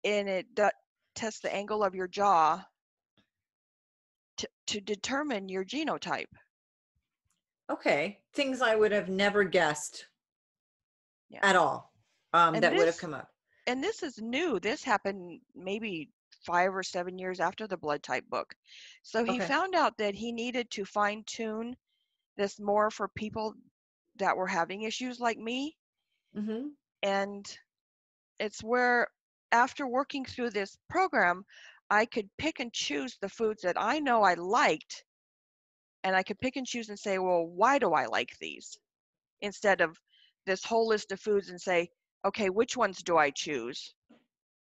and 0.03 0.27
it 0.27 0.47
do- 0.55 0.69
tests 1.13 1.39
the 1.41 1.53
angle 1.53 1.83
of 1.83 1.93
your 1.95 2.07
jaw 2.07 2.63
to, 4.37 4.47
to 4.67 4.81
determine 4.81 5.47
your 5.47 5.63
genotype. 5.63 6.25
Okay. 7.69 8.21
Things 8.33 8.61
I 8.61 8.75
would 8.75 8.91
have 8.91 9.09
never 9.09 9.43
guessed 9.43 10.07
Yeah. 11.29 11.39
at 11.43 11.55
all. 11.55 11.93
Um, 12.33 12.55
And 12.55 12.63
that 12.63 12.75
would 12.75 12.87
have 12.87 12.97
come 12.97 13.13
up. 13.13 13.31
And 13.67 13.83
this 13.83 14.03
is 14.03 14.21
new. 14.21 14.59
This 14.59 14.83
happened 14.83 15.41
maybe 15.55 16.11
five 16.45 16.75
or 16.75 16.83
seven 16.83 17.17
years 17.17 17.39
after 17.39 17.67
the 17.67 17.77
blood 17.77 18.03
type 18.03 18.25
book. 18.29 18.53
So 19.01 19.23
he 19.23 19.37
Okay. 19.37 19.47
found 19.47 19.73
out 19.73 19.97
that 19.97 20.13
he 20.13 20.31
needed 20.31 20.69
to 20.71 20.85
fine 20.85 21.23
tune 21.25 21.75
this 22.37 22.59
more 22.59 22.91
for 22.91 23.07
people 23.07 23.55
that 24.17 24.37
were 24.37 24.47
having 24.47 24.83
issues 24.83 25.19
like 25.19 25.37
me. 25.37 25.75
Mm-hmm. 26.35 26.67
And 27.01 27.59
it's 28.39 28.63
where, 28.63 29.07
after 29.51 29.87
working 29.87 30.25
through 30.25 30.51
this 30.51 30.77
program, 30.89 31.45
I 31.89 32.05
could 32.05 32.29
pick 32.37 32.59
and 32.59 32.73
choose 32.73 33.17
the 33.17 33.29
foods 33.29 33.61
that 33.61 33.79
I 33.79 33.99
know 33.99 34.21
I 34.21 34.33
liked. 34.35 35.05
And 36.05 36.15
I 36.15 36.23
could 36.23 36.39
pick 36.39 36.55
and 36.55 36.67
choose 36.67 36.89
and 36.89 36.99
say, 36.99 37.17
well, 37.17 37.47
why 37.47 37.79
do 37.79 37.93
I 37.93 38.05
like 38.05 38.37
these? 38.39 38.77
Instead 39.41 39.81
of 39.81 39.99
this 40.45 40.63
whole 40.63 40.87
list 40.87 41.11
of 41.11 41.19
foods 41.19 41.49
and 41.49 41.59
say, 41.59 41.89
okay, 42.23 42.49
which 42.49 42.77
ones 42.77 43.01
do 43.01 43.17
I 43.17 43.31
choose? 43.31 43.93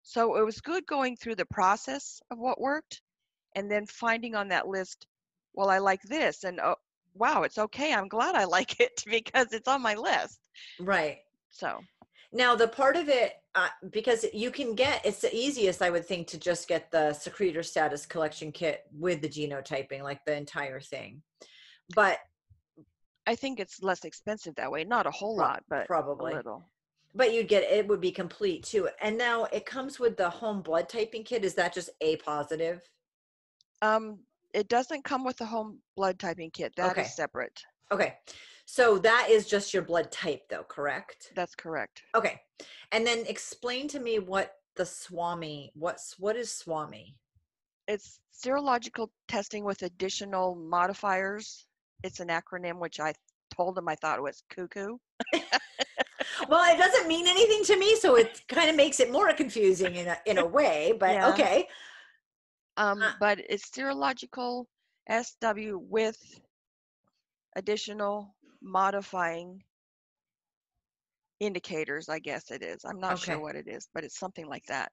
So 0.03 0.37
it 0.37 0.45
was 0.45 0.61
good 0.61 0.85
going 0.85 1.17
through 1.17 1.35
the 1.35 1.45
process 1.47 2.21
of 2.29 2.37
what 2.37 2.61
worked 2.61 3.01
and 3.55 3.71
then 3.71 3.87
finding 3.87 4.35
on 4.35 4.49
that 4.49 4.67
list, 4.67 5.07
well, 5.55 5.71
I 5.71 5.79
like 5.79 6.03
this. 6.03 6.43
And 6.43 6.59
oh, 6.59 6.75
wow, 7.15 7.41
it's 7.41 7.57
okay. 7.57 7.91
I'm 7.91 8.07
glad 8.07 8.35
I 8.35 8.43
like 8.57 8.79
it 8.79 9.03
because 9.07 9.51
it's 9.51 9.67
on 9.67 9.81
my 9.81 9.95
list. 9.95 10.39
Right. 10.79 11.17
So, 11.49 11.79
Now, 12.35 12.53
the 12.53 12.67
part 12.67 12.97
of 12.97 13.07
it, 13.07 13.35
uh, 13.55 13.69
because 13.91 14.25
you 14.33 14.51
can 14.51 14.75
get, 14.75 15.05
it's 15.05 15.21
the 15.21 15.33
easiest, 15.33 15.81
I 15.81 15.89
would 15.89 16.05
think, 16.05 16.27
to 16.27 16.37
just 16.37 16.67
get 16.67 16.91
the 16.91 17.13
secretor 17.13 17.63
status 17.63 18.05
collection 18.05 18.51
kit 18.51 18.81
with 18.91 19.21
the 19.21 19.29
genotyping, 19.29 20.01
like 20.03 20.19
the 20.25 20.35
entire 20.35 20.81
thing. 20.81 21.21
But 21.95 22.19
I 23.25 23.35
think 23.35 23.61
it's 23.61 23.81
less 23.81 24.03
expensive 24.03 24.53
that 24.55 24.69
way. 24.69 24.83
Not 24.83 25.07
a 25.07 25.11
whole 25.11 25.37
lot, 25.37 25.63
but 25.69 25.87
probably. 25.87 26.33
a 26.33 26.35
little. 26.35 26.69
but 27.15 27.33
you'd 27.33 27.47
get 27.47 27.63
it 27.63 27.87
would 27.87 28.01
be 28.01 28.11
complete 28.11 28.63
too. 28.65 28.89
And 29.01 29.17
now 29.17 29.45
it 29.45 29.65
comes 29.65 29.97
with 29.97 30.17
the 30.17 30.29
home 30.29 30.61
blood 30.61 30.89
typing 30.89 31.23
kit. 31.23 31.45
Is 31.45 31.55
that 31.55 31.73
just 31.73 31.89
A 32.01 32.17
positive? 32.17 32.81
Um, 33.81 34.19
it 34.53 34.67
doesn't 34.67 35.05
come 35.05 35.23
with 35.23 35.37
the 35.37 35.45
home 35.45 35.79
blood 35.95 36.19
typing 36.19 36.51
kit. 36.51 36.73
That 36.75 36.87
is 36.87 36.91
Okay. 36.91 37.07
separate. 37.07 37.63
Okay. 37.93 38.17
So 38.65 38.97
that 38.99 39.27
is 39.29 39.45
just 39.47 39.73
your 39.73 39.83
blood 39.83 40.11
type 40.11 40.43
though, 40.49 40.63
correct? 40.63 41.31
That's 41.35 41.55
correct. 41.55 42.01
Okay. 42.15 42.41
And 42.91 43.05
then 43.05 43.23
explain 43.27 43.87
to 43.89 43.99
me 43.99 44.19
what 44.19 44.55
the 44.75 44.85
Swami, 44.85 45.71
what's 45.75 46.15
what 46.19 46.35
is 46.35 46.51
Swami? 46.51 47.15
It's 47.87 48.19
serological 48.33 49.09
testing 49.27 49.63
with 49.63 49.83
additional 49.83 50.55
modifiers. 50.55 51.65
It's 52.03 52.19
an 52.19 52.29
acronym 52.29 52.79
which 52.79 52.99
I 52.99 53.13
told 53.55 53.75
them 53.75 53.87
I 53.87 53.95
thought 53.95 54.21
was 54.21 54.43
cuckoo. 54.49 54.97
well, 56.49 56.73
it 56.73 56.77
doesn't 56.77 57.07
mean 57.07 57.27
anything 57.27 57.63
to 57.65 57.77
me, 57.79 57.95
so 57.95 58.15
it 58.17 58.41
kind 58.47 58.69
of 58.69 58.75
makes 58.75 58.99
it 58.99 59.11
more 59.11 59.31
confusing 59.33 59.95
in 59.95 60.07
a 60.07 60.17
in 60.25 60.39
a 60.39 60.45
way, 60.45 60.93
but 60.99 61.11
Yeah. 61.13 61.29
okay. 61.29 61.67
Um, 62.77 63.01
Uh. 63.01 63.11
but 63.19 63.39
it's 63.47 63.69
serological 63.69 64.65
SW 65.07 65.77
with 65.77 66.17
additional 67.55 68.35
modifying 68.65 69.63
indicators, 71.39 72.09
I 72.09 72.19
guess 72.19 72.51
it 72.51 72.63
is. 72.63 72.83
I'm 72.83 72.99
not 72.99 73.19
sure 73.19 73.39
what 73.39 73.55
it 73.55 73.67
is, 73.67 73.87
but 73.93 74.03
it's 74.03 74.19
something 74.19 74.47
like 74.47 74.65
that. 74.65 74.91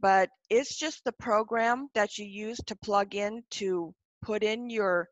But 0.00 0.30
it's 0.48 0.76
just 0.76 1.04
the 1.04 1.12
program 1.12 1.88
that 1.94 2.18
you 2.18 2.24
use 2.24 2.58
to 2.66 2.76
plug 2.76 3.14
in 3.14 3.42
to 3.50 3.94
put 4.22 4.42
in 4.42 4.70
your 4.70 5.08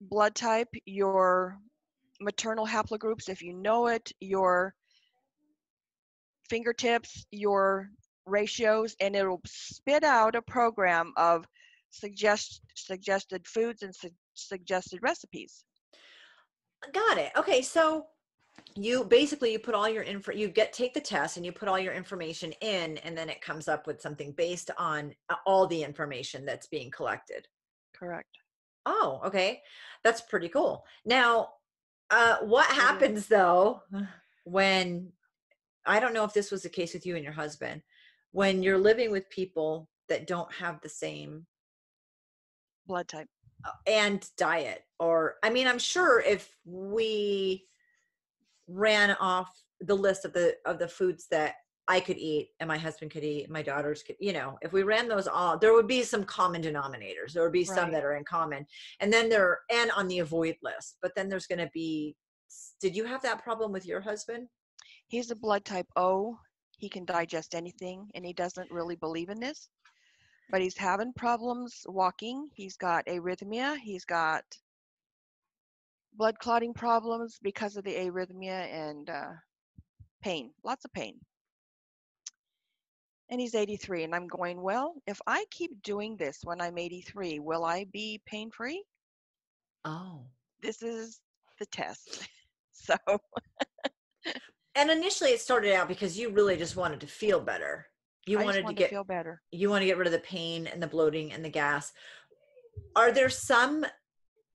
blood 0.00 0.34
type, 0.34 0.68
your 0.84 1.58
maternal 2.20 2.66
haplogroups, 2.66 3.28
if 3.28 3.42
you 3.42 3.52
know 3.54 3.88
it, 3.88 4.12
your 4.20 4.74
fingertips, 6.48 7.26
your 7.30 7.90
ratios, 8.26 8.94
and 9.00 9.16
it'll 9.16 9.40
spit 9.46 10.04
out 10.04 10.34
a 10.34 10.42
program 10.42 11.12
of 11.16 11.46
suggest 11.90 12.62
suggested 12.74 13.46
foods 13.46 13.82
and 13.82 13.94
su- 13.94 14.10
suggested 14.34 15.00
recipes. 15.02 15.64
Got 16.92 17.18
it. 17.18 17.32
Okay, 17.36 17.62
so 17.62 18.06
you 18.76 19.04
basically 19.04 19.52
you 19.52 19.58
put 19.58 19.74
all 19.74 19.88
your 19.88 20.02
info 20.02 20.32
you 20.32 20.48
get 20.48 20.72
take 20.72 20.94
the 20.94 21.00
test 21.00 21.36
and 21.36 21.46
you 21.46 21.52
put 21.52 21.68
all 21.68 21.78
your 21.78 21.94
information 21.94 22.52
in 22.60 22.98
and 22.98 23.16
then 23.16 23.28
it 23.28 23.40
comes 23.40 23.68
up 23.68 23.86
with 23.86 24.00
something 24.00 24.32
based 24.32 24.70
on 24.78 25.14
uh, 25.28 25.36
all 25.46 25.66
the 25.66 25.82
information 25.82 26.44
that's 26.44 26.66
being 26.66 26.90
collected. 26.90 27.46
Correct. 27.94 28.28
Oh, 28.86 29.20
okay. 29.24 29.60
That's 30.04 30.20
pretty 30.22 30.48
cool. 30.48 30.84
Now, 31.04 31.50
uh 32.10 32.38
what 32.42 32.66
happens 32.66 33.26
though 33.28 33.82
when 34.44 35.12
I 35.86 36.00
don't 36.00 36.14
know 36.14 36.24
if 36.24 36.34
this 36.34 36.50
was 36.50 36.62
the 36.62 36.68
case 36.68 36.92
with 36.92 37.06
you 37.06 37.14
and 37.14 37.24
your 37.24 37.32
husband 37.32 37.82
when 38.32 38.62
you're 38.62 38.78
living 38.78 39.10
with 39.10 39.30
people 39.30 39.88
that 40.08 40.26
don't 40.26 40.52
have 40.52 40.80
the 40.80 40.88
same 40.88 41.46
Blood 42.90 43.08
type. 43.08 43.28
uh, 43.64 43.70
and 43.86 44.28
diet 44.36 44.82
or 44.98 45.36
i 45.42 45.50
mean 45.50 45.66
i'm 45.66 45.78
sure 45.78 46.20
if 46.20 46.56
we 46.64 47.64
ran 48.66 49.16
off 49.20 49.50
the 49.80 49.94
list 49.94 50.24
of 50.24 50.32
the 50.32 50.54
of 50.66 50.78
the 50.78 50.88
foods 50.88 51.26
that 51.30 51.54
i 51.88 52.00
could 52.00 52.18
eat 52.18 52.48
and 52.58 52.68
my 52.68 52.78
husband 52.78 53.10
could 53.10 53.24
eat 53.24 53.48
my 53.48 53.62
daughters 53.62 54.02
could 54.02 54.16
you 54.18 54.32
know 54.32 54.58
if 54.62 54.72
we 54.72 54.82
ran 54.82 55.08
those 55.08 55.28
all 55.28 55.56
there 55.58 55.72
would 55.72 55.86
be 55.86 56.02
some 56.02 56.24
common 56.24 56.62
denominators 56.62 57.32
there 57.32 57.42
would 57.42 57.52
be 57.52 57.64
some 57.64 57.90
that 57.92 58.04
are 58.04 58.16
in 58.16 58.24
common 58.24 58.66
and 59.00 59.12
then 59.12 59.28
there 59.28 59.60
and 59.70 59.90
on 59.92 60.08
the 60.08 60.18
avoid 60.18 60.56
list 60.62 60.96
but 61.02 61.12
then 61.14 61.28
there's 61.28 61.46
going 61.46 61.58
to 61.58 61.70
be 61.72 62.16
did 62.80 62.96
you 62.96 63.04
have 63.04 63.22
that 63.22 63.42
problem 63.42 63.70
with 63.72 63.86
your 63.86 64.00
husband 64.00 64.48
He's 65.10 65.32
a 65.32 65.36
blood 65.36 65.64
type 65.64 65.88
O. 65.96 66.38
He 66.78 66.88
can 66.88 67.04
digest 67.04 67.56
anything, 67.56 68.08
and 68.14 68.24
he 68.24 68.32
doesn't 68.32 68.70
really 68.70 68.94
believe 68.94 69.28
in 69.28 69.40
this. 69.40 69.68
But 70.50 70.62
he's 70.62 70.76
having 70.76 71.12
problems 71.12 71.86
walking. 71.86 72.48
He's 72.54 72.76
got 72.76 73.06
arrhythmia. 73.06 73.78
He's 73.78 74.04
got 74.04 74.44
blood 76.14 76.38
clotting 76.38 76.74
problems 76.74 77.38
because 77.42 77.76
of 77.76 77.84
the 77.84 77.94
arrhythmia 77.94 78.72
and 78.72 79.08
uh, 79.08 79.32
pain, 80.22 80.50
lots 80.64 80.84
of 80.84 80.92
pain. 80.92 81.14
And 83.30 83.40
he's 83.40 83.54
83, 83.54 84.04
and 84.04 84.14
I'm 84.14 84.26
going, 84.26 84.60
well, 84.60 84.94
if 85.06 85.20
I 85.26 85.44
keep 85.52 85.82
doing 85.82 86.16
this 86.16 86.40
when 86.42 86.60
I'm 86.60 86.78
83, 86.78 87.38
will 87.38 87.64
I 87.64 87.86
be 87.92 88.20
pain 88.26 88.50
free? 88.50 88.82
oh 89.84 90.24
This 90.62 90.82
is 90.82 91.20
the 91.58 91.66
test. 91.66 92.28
So, 92.72 92.96
and 94.74 94.90
initially 94.90 95.30
it 95.30 95.40
started 95.40 95.74
out 95.74 95.86
because 95.86 96.18
you 96.18 96.30
really 96.30 96.56
just 96.56 96.76
wanted 96.76 97.00
to 97.00 97.06
feel 97.06 97.38
better 97.38 97.89
you 98.26 98.38
I 98.38 98.44
wanted 98.44 98.66
to 98.66 98.74
get 98.74 98.90
feel 98.90 99.04
better. 99.04 99.42
you 99.50 99.70
want 99.70 99.82
to 99.82 99.86
get 99.86 99.96
rid 99.98 100.06
of 100.06 100.12
the 100.12 100.18
pain 100.20 100.66
and 100.66 100.82
the 100.82 100.86
bloating 100.86 101.32
and 101.32 101.44
the 101.44 101.48
gas. 101.50 101.92
Are 102.96 103.12
there 103.12 103.28
some 103.28 103.84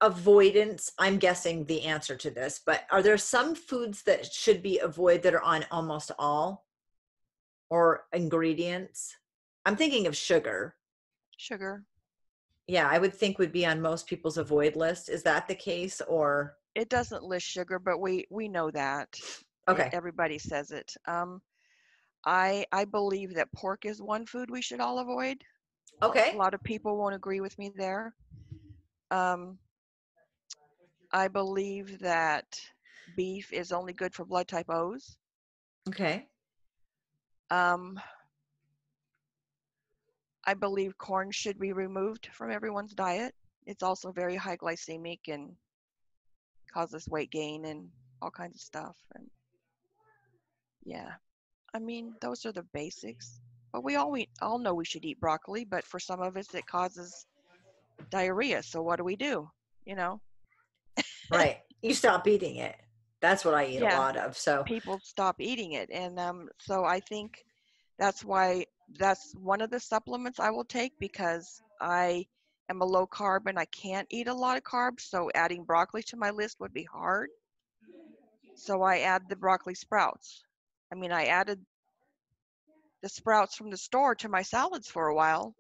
avoidance? 0.02 0.92
I'm 1.00 1.18
guessing 1.18 1.66
the 1.66 1.84
answer 1.84 2.16
to 2.16 2.30
this, 2.30 2.62
but 2.66 2.84
are 2.92 3.02
there 3.02 3.18
some 3.18 3.56
foods 3.56 4.04
that 4.04 4.26
should 4.32 4.62
be 4.62 4.80
avoided 4.80 5.24
that 5.24 5.34
are 5.34 5.42
on 5.42 5.66
almost 5.72 6.12
all 6.20 6.66
or 7.70 8.06
ingredients? 8.14 9.16
I'm 9.66 9.76
thinking 9.76 10.06
of 10.08 10.16
sugar. 10.16 10.76
Sugar, 11.38 11.84
Yeah, 12.68 12.88
I 12.90 12.98
would 12.98 13.14
think 13.14 13.40
would 13.40 13.52
be 13.52 13.66
on 13.66 13.82
most 13.82 14.08
people's 14.08 14.38
avoid 14.38 14.76
list. 14.76 15.10
Is 15.10 15.24
that 15.24 15.48
the 15.48 15.56
case 15.56 16.02
or 16.08 16.56
it 16.76 16.90
doesn't 16.90 17.24
list 17.24 17.46
sugar, 17.46 17.80
but 17.80 18.00
we 18.00 18.26
we 18.30 18.48
know 18.48 18.70
that. 18.72 19.10
Okay. 19.68 19.90
Everybody 19.92 20.38
says 20.38 20.72
it. 20.72 20.94
Um, 21.08 21.42
I 22.26 22.66
I 22.72 22.86
believe 22.86 23.34
that 23.36 23.52
pork 23.54 23.86
is 23.86 24.02
one 24.02 24.26
food 24.26 24.50
we 24.50 24.62
should 24.62 24.80
all 24.80 25.00
avoid. 25.00 25.44
Okay. 26.02 26.32
A 26.34 26.38
lot 26.38 26.54
of 26.54 26.64
people 26.64 26.98
won't 26.98 27.16
agree 27.16 27.42
with 27.42 27.58
me 27.58 27.72
there. 27.76 28.14
Um, 29.12 29.58
I 31.12 31.28
believe 31.28 32.00
that 32.00 32.60
beef 33.16 33.54
is 33.54 33.72
only 33.72 33.94
good 33.94 34.14
for 34.14 34.26
blood 34.26 34.48
type 34.48 34.70
O's. 34.70 35.18
Okay. 35.88 36.28
Um, 37.52 38.00
I 40.46 40.54
believe 40.54 40.98
corn 40.98 41.32
should 41.32 41.60
be 41.60 41.74
removed 41.74 42.30
from 42.34 42.52
everyone's 42.52 42.94
diet. 42.94 43.34
It's 43.66 43.84
also 43.84 44.12
very 44.12 44.36
high 44.36 44.58
glycemic 44.58 45.20
and 45.28 45.56
causes 46.74 47.08
weight 47.08 47.32
gain 47.32 47.66
and 47.66 47.90
all 48.22 48.32
kinds 48.32 48.56
of 48.56 48.62
stuff. 48.62 48.96
And 49.16 49.30
yeah, 50.84 51.14
I 51.76 51.80
mean, 51.80 52.14
those 52.22 52.46
are 52.46 52.54
the 52.54 52.64
basics. 52.74 53.42
But 53.74 53.84
we 53.84 53.98
all 53.98 54.10
we 54.10 54.30
all 54.42 54.58
know 54.58 54.74
we 54.74 54.86
should 54.86 55.04
eat 55.04 55.20
broccoli, 55.20 55.66
but 55.66 55.84
for 55.84 56.00
some 56.00 56.22
of 56.22 56.38
us 56.38 56.54
it 56.54 56.66
causes 56.66 57.26
diarrhea. 58.10 58.64
So 58.64 58.82
what 58.82 58.96
do 58.96 59.04
we 59.04 59.18
do? 59.18 59.50
You 59.86 59.96
know? 59.96 60.22
right. 61.30 61.58
You 61.82 61.94
stop 61.94 62.28
eating 62.28 62.56
it. 62.56 62.78
That's 63.20 63.44
what 63.44 63.54
I 63.54 63.66
eat 63.66 63.82
Yeah. 63.82 63.98
a 63.98 64.00
lot 64.00 64.16
of. 64.16 64.38
So 64.38 64.64
people 64.64 65.02
stop 65.04 65.36
eating 65.40 65.74
it 65.74 65.90
and 65.92 66.18
um, 66.20 66.48
so 66.60 66.86
i 66.86 67.00
think 67.00 67.44
that's 68.00 68.24
why 68.24 68.66
that's 68.98 69.34
one 69.42 69.62
of 69.62 69.70
the 69.70 69.80
supplements 69.80 70.40
i 70.40 70.50
will 70.50 70.64
take 70.64 70.94
because 71.00 71.62
i 71.82 72.26
am 72.70 72.82
a 72.82 72.86
low 72.86 73.06
carb 73.06 73.42
and 73.48 73.60
i 73.60 73.66
can't 73.66 74.08
eat 74.10 74.28
a 74.28 74.34
lot 74.34 74.58
of 74.58 74.64
carbs 74.64 75.02
so 75.02 75.30
adding 75.36 75.64
broccoli 75.64 76.02
to 76.02 76.18
my 76.18 76.32
list 76.32 76.60
would 76.60 76.74
be 76.74 76.88
hard 76.92 77.30
so 78.56 78.82
i 78.82 79.00
add 79.00 79.22
the 79.30 79.36
broccoli 79.36 79.76
sprouts 79.76 80.45
i 80.92 80.96
mean 80.96 81.12
i 81.12 81.26
added 81.26 81.60
the 83.02 83.10
sprouts 83.10 83.56
from 83.56 83.70
the 83.70 83.78
store 83.78 84.16
to 84.16 84.30
my 84.30 84.42
salads 84.42 84.88
for 84.88 85.08
a 85.08 85.16
while 85.16 85.56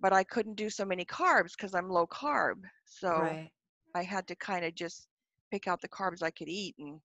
but 0.00 0.12
i 0.12 0.24
couldn't 0.24 0.54
do 0.56 0.70
so 0.70 0.84
many 0.84 1.04
carbs 1.04 1.52
because 1.56 1.74
i'm 1.74 1.88
low 1.90 2.06
carb 2.06 2.56
so 2.84 3.10
right. 3.10 3.50
i 3.94 4.02
had 4.02 4.26
to 4.26 4.34
kind 4.36 4.64
of 4.64 4.74
just 4.74 5.06
pick 5.50 5.66
out 5.68 5.80
the 5.80 5.88
carbs 5.88 6.22
i 6.22 6.30
could 6.30 6.48
eat 6.48 6.74
and 6.78 7.00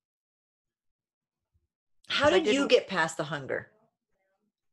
How 2.08 2.30
did 2.30 2.46
you 2.48 2.68
get 2.68 2.88
past 2.88 3.18
the 3.18 3.24
hunger? 3.24 3.72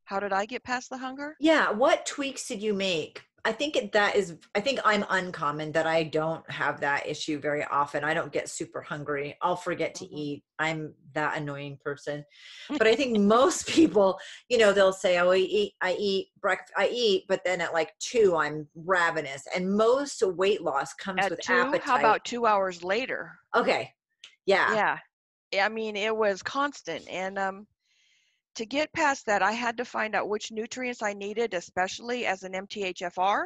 how 0.05 0.19
did 0.19 0.33
i 0.33 0.45
get 0.45 0.63
past 0.63 0.89
the 0.89 0.97
hunger 0.97 1.35
Yeah, 1.39 1.71
what 1.71 2.05
tweaks 2.05 2.47
did 2.47 2.61
you 2.61 2.73
make? 2.73 3.23
I 3.45 3.51
think 3.51 3.75
it, 3.75 3.91
that 3.91 4.15
is 4.15 4.37
I 4.55 4.61
think 4.61 4.79
I'm 4.85 5.03
uncommon 5.09 5.73
that 5.73 5.85
I 5.85 6.03
don't 6.03 6.49
have 6.49 6.79
that 6.79 7.05
issue 7.07 7.39
very 7.39 7.63
often. 7.65 8.03
I 8.03 8.13
don't 8.13 8.31
get 8.31 8.47
super 8.49 8.81
hungry. 8.81 9.37
I'll 9.41 9.57
forget 9.57 9.93
to 9.95 10.05
Mhm. 10.05 10.17
eat. 10.17 10.43
I'm 10.59 10.93
that 11.13 11.37
annoying 11.37 11.77
person. 11.83 12.23
But 12.77 12.87
I 12.87 12.95
think 12.95 13.17
most 13.19 13.67
people, 13.67 14.17
you 14.49 14.57
know, 14.57 14.71
they'll 14.71 14.93
say, 14.93 15.19
"Oh, 15.19 15.31
I 15.31 15.37
eat 15.37 15.73
I 15.81 15.93
eat 15.99 16.29
breakfast 16.39 16.73
I 16.77 16.87
eat, 16.87 17.25
but 17.27 17.41
then 17.43 17.59
at 17.59 17.73
like 17.73 17.91
2 17.99 18.37
I'm 18.37 18.67
ravenous." 18.75 19.43
And 19.53 19.75
most 19.75 20.21
weight 20.21 20.61
loss 20.61 20.93
comes 20.93 21.25
at 21.25 21.31
with 21.31 21.41
two 21.41 21.53
appetite. 21.53 21.83
how 21.83 21.95
about 21.97 22.25
two 22.25 22.45
hours 22.45 22.81
later 22.83 23.37
Okay. 23.55 23.91
Yeah 24.45 24.73
Yeah, 25.51 25.65
i 25.65 25.69
mean 25.69 25.95
it 25.95 26.15
was 26.15 26.41
constant 26.41 27.07
and 27.09 27.37
um 27.37 27.67
to 28.55 28.65
get 28.65 28.91
past 28.93 29.25
that 29.25 29.41
i 29.41 29.51
had 29.51 29.77
to 29.77 29.85
find 29.85 30.15
out 30.15 30.29
which 30.29 30.51
nutrients 30.51 31.01
i 31.01 31.13
needed 31.13 31.53
especially 31.53 32.25
as 32.25 32.43
an 32.43 32.53
mthfr 32.53 33.45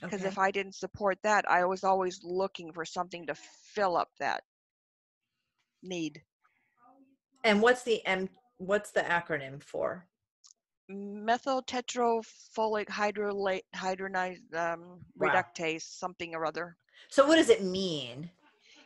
because 0.00 0.20
Okay. 0.20 0.28
if 0.28 0.38
i 0.38 0.50
didn't 0.50 0.74
support 0.74 1.18
that 1.22 1.48
i 1.50 1.64
was 1.64 1.84
always 1.84 2.20
looking 2.22 2.72
for 2.72 2.84
something 2.84 3.26
to 3.26 3.34
fill 3.34 3.96
up 3.96 4.08
that 4.18 4.42
need 5.82 6.22
and 7.44 7.62
what's 7.62 7.82
the 7.82 8.04
M 8.06 8.28
what's 8.58 8.90
the 8.90 9.00
acronym 9.02 9.62
for? 9.62 10.04
methyl 10.88 11.62
tetrafolic 11.62 12.88
hydrolate 12.88 13.62
hydronized 13.74 14.54
um, 14.54 15.00
Wow. 15.16 15.28
reductase 15.28 15.82
something 15.82 16.34
or 16.34 16.46
other 16.46 16.76
So 17.08 17.26
what 17.26 17.36
does 17.36 17.50
it 17.50 17.64
mean? 17.64 18.30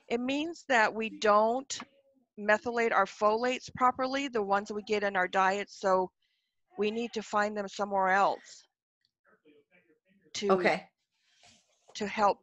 It 0.09 0.21
means 0.21 0.65
that 0.69 0.93
we 0.95 1.11
don't 1.11 1.79
methylate 2.41 2.93
our 2.93 3.07
folates 3.07 3.73
properly, 3.77 4.29
the 4.29 4.43
ones 4.43 4.73
we 4.73 4.83
get 4.83 5.03
in 5.03 5.17
our 5.17 5.29
diet, 5.29 5.69
so 5.71 6.11
we 6.79 6.91
need 6.91 7.13
to 7.13 7.23
find 7.23 7.57
them 7.57 7.69
somewhere 7.69 8.09
else 8.09 8.65
to 10.35 10.51
Okay. 10.51 10.87
to 11.95 12.07
help 12.07 12.39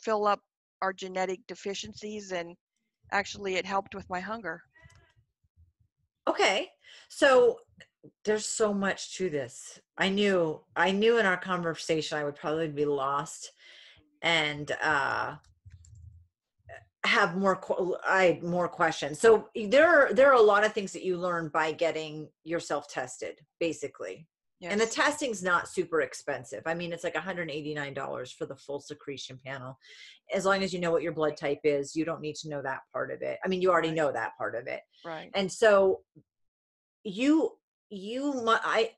fill 0.00 0.26
up 0.26 0.40
our 0.82 0.92
genetic 0.92 1.40
deficiencies 1.46 2.32
and 2.32 2.54
actually 3.12 3.54
it 3.56 3.64
helped 3.64 3.94
with 3.94 4.08
my 4.10 4.20
hunger. 4.20 4.62
Okay. 6.28 6.68
So 7.08 7.58
there's 8.24 8.46
so 8.46 8.72
much 8.74 9.16
to 9.16 9.30
this. 9.30 9.80
I 9.96 10.08
knew 10.08 10.60
I 10.76 10.92
knew 10.92 11.18
in 11.18 11.26
our 11.26 11.36
conversation 11.36 12.18
I 12.18 12.24
would 12.24 12.36
probably 12.36 12.68
be 12.68 12.84
lost 12.84 13.52
and 14.22 14.70
uh 14.82 15.36
have 17.08 17.36
more 17.36 17.58
I 18.04 18.38
more 18.42 18.68
questions. 18.68 19.18
So 19.20 19.48
there 19.54 19.88
are 19.88 20.12
there 20.12 20.28
are 20.30 20.38
a 20.38 20.42
lot 20.42 20.64
of 20.64 20.72
things 20.72 20.92
that 20.92 21.04
you 21.04 21.16
learn 21.16 21.48
by 21.48 21.72
getting 21.72 22.28
yourself 22.44 22.88
tested 22.88 23.40
basically. 23.60 24.26
Yes. 24.60 24.72
And 24.72 24.80
the 24.80 24.86
testing's 24.86 25.40
not 25.40 25.68
super 25.68 26.00
expensive. 26.00 26.62
I 26.66 26.74
mean, 26.74 26.92
it's 26.92 27.04
like 27.04 27.14
$189 27.14 28.34
for 28.34 28.44
the 28.44 28.56
full 28.56 28.80
secretion 28.80 29.38
panel. 29.46 29.78
As 30.34 30.44
long 30.44 30.64
as 30.64 30.72
you 30.74 30.80
know 30.80 30.90
what 30.90 31.02
your 31.04 31.12
blood 31.12 31.36
type 31.36 31.60
is, 31.62 31.94
you 31.94 32.04
don't 32.04 32.20
need 32.20 32.34
to 32.36 32.48
know 32.48 32.60
that 32.62 32.80
part 32.92 33.12
of 33.12 33.22
it. 33.22 33.38
I 33.44 33.46
mean, 33.48 33.62
you 33.62 33.70
already 33.70 33.88
Right. 33.90 33.96
know 33.96 34.10
that 34.12 34.36
part 34.36 34.56
of 34.56 34.66
it 34.66 34.80
right. 35.04 35.30
and 35.34 35.50
so 35.50 36.00
you 37.04 37.52
you 37.90 38.44
i 38.46 38.90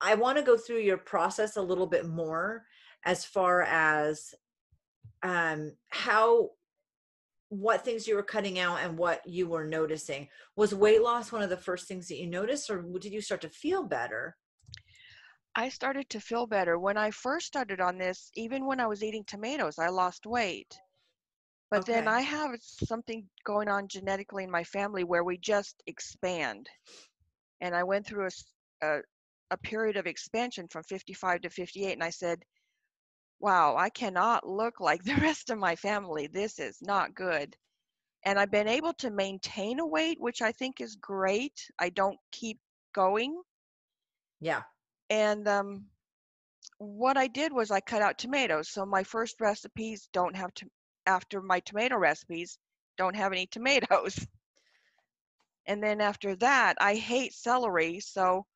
i 0.00 0.14
want 0.14 0.36
to 0.36 0.42
go 0.44 0.56
through 0.56 0.80
your 0.80 0.98
process 0.98 1.56
a 1.56 1.62
little 1.62 1.86
bit 1.86 2.06
more 2.06 2.64
as 3.04 3.24
far 3.24 3.62
as 3.62 4.34
um 5.22 5.72
how 5.88 6.50
what 7.48 7.84
things 7.84 8.06
you 8.06 8.16
were 8.16 8.22
cutting 8.22 8.58
out 8.58 8.80
and 8.82 8.98
what 8.98 9.20
you 9.26 9.48
were 9.48 9.64
noticing 9.64 10.28
was 10.56 10.74
weight 10.74 11.02
loss 11.02 11.30
one 11.30 11.42
of 11.42 11.50
the 11.50 11.56
first 11.56 11.86
things 11.86 12.08
that 12.08 12.16
you 12.16 12.26
noticed 12.26 12.70
or 12.70 12.84
did 13.00 13.12
you 13.12 13.20
start 13.20 13.40
to 13.40 13.48
feel 13.48 13.84
better 13.84 14.36
I 15.58 15.70
started 15.70 16.10
to 16.10 16.20
feel 16.20 16.46
better 16.46 16.78
when 16.78 16.98
I 16.98 17.10
first 17.10 17.46
started 17.46 17.80
on 17.80 17.96
this. 17.96 18.30
Even 18.34 18.66
when 18.66 18.78
I 18.78 18.86
was 18.86 19.02
eating 19.02 19.24
tomatoes, 19.24 19.78
I 19.78 19.88
lost 19.88 20.26
weight. 20.26 20.78
But 21.70 21.86
then 21.86 22.06
I 22.06 22.20
have 22.20 22.50
something 22.60 23.24
going 23.44 23.66
on 23.66 23.88
genetically 23.88 24.44
in 24.44 24.50
my 24.50 24.64
family 24.64 25.02
where 25.02 25.24
we 25.24 25.38
just 25.38 25.82
expand. 25.86 26.68
And 27.62 27.74
I 27.74 27.84
went 27.84 28.06
through 28.06 28.28
a 28.82 29.00
a 29.50 29.56
period 29.58 29.96
of 29.96 30.06
expansion 30.06 30.66
from 30.68 30.82
55 30.82 31.42
to 31.42 31.50
58, 31.50 31.92
and 31.92 32.02
I 32.02 32.10
said, 32.10 32.42
Wow, 33.40 33.76
I 33.76 33.90
cannot 33.90 34.46
look 34.48 34.80
like 34.80 35.02
the 35.04 35.16
rest 35.16 35.50
of 35.50 35.58
my 35.58 35.76
family. 35.76 36.26
This 36.26 36.58
is 36.58 36.82
not 36.82 37.14
good. 37.14 37.56
And 38.24 38.38
I've 38.38 38.50
been 38.50 38.68
able 38.68 38.94
to 38.94 39.10
maintain 39.10 39.80
a 39.80 39.86
weight, 39.86 40.20
which 40.20 40.42
I 40.42 40.52
think 40.52 40.80
is 40.80 40.96
great. 40.96 41.70
I 41.78 41.90
don't 41.90 42.18
keep 42.32 42.60
going 42.94 43.42
yeah 44.40 44.62
and 45.10 45.46
um, 45.48 45.86
what 46.78 47.16
I 47.16 47.26
did 47.26 47.52
was 47.52 47.70
I 47.70 47.80
cut 47.80 48.02
out 48.02 48.18
tomatoes. 48.18 48.68
So 48.68 48.84
my 48.86 49.02
first 49.04 49.40
recipes 49.40 50.08
don't 50.12 50.36
have 50.36 50.52
to 50.54 50.66
after 51.06 51.40
my 51.40 51.60
tomato 51.60 51.96
recipes 51.96 52.58
don't 52.98 53.16
have 53.16 53.32
any 53.32 53.46
tomatoes. 53.46 54.26
And 55.68 55.82
then 55.82 56.00
after 56.00 56.36
that, 56.36 56.76
I 56.80 56.94
hate 56.96 57.32
celery, 57.34 58.00
so 58.00 58.46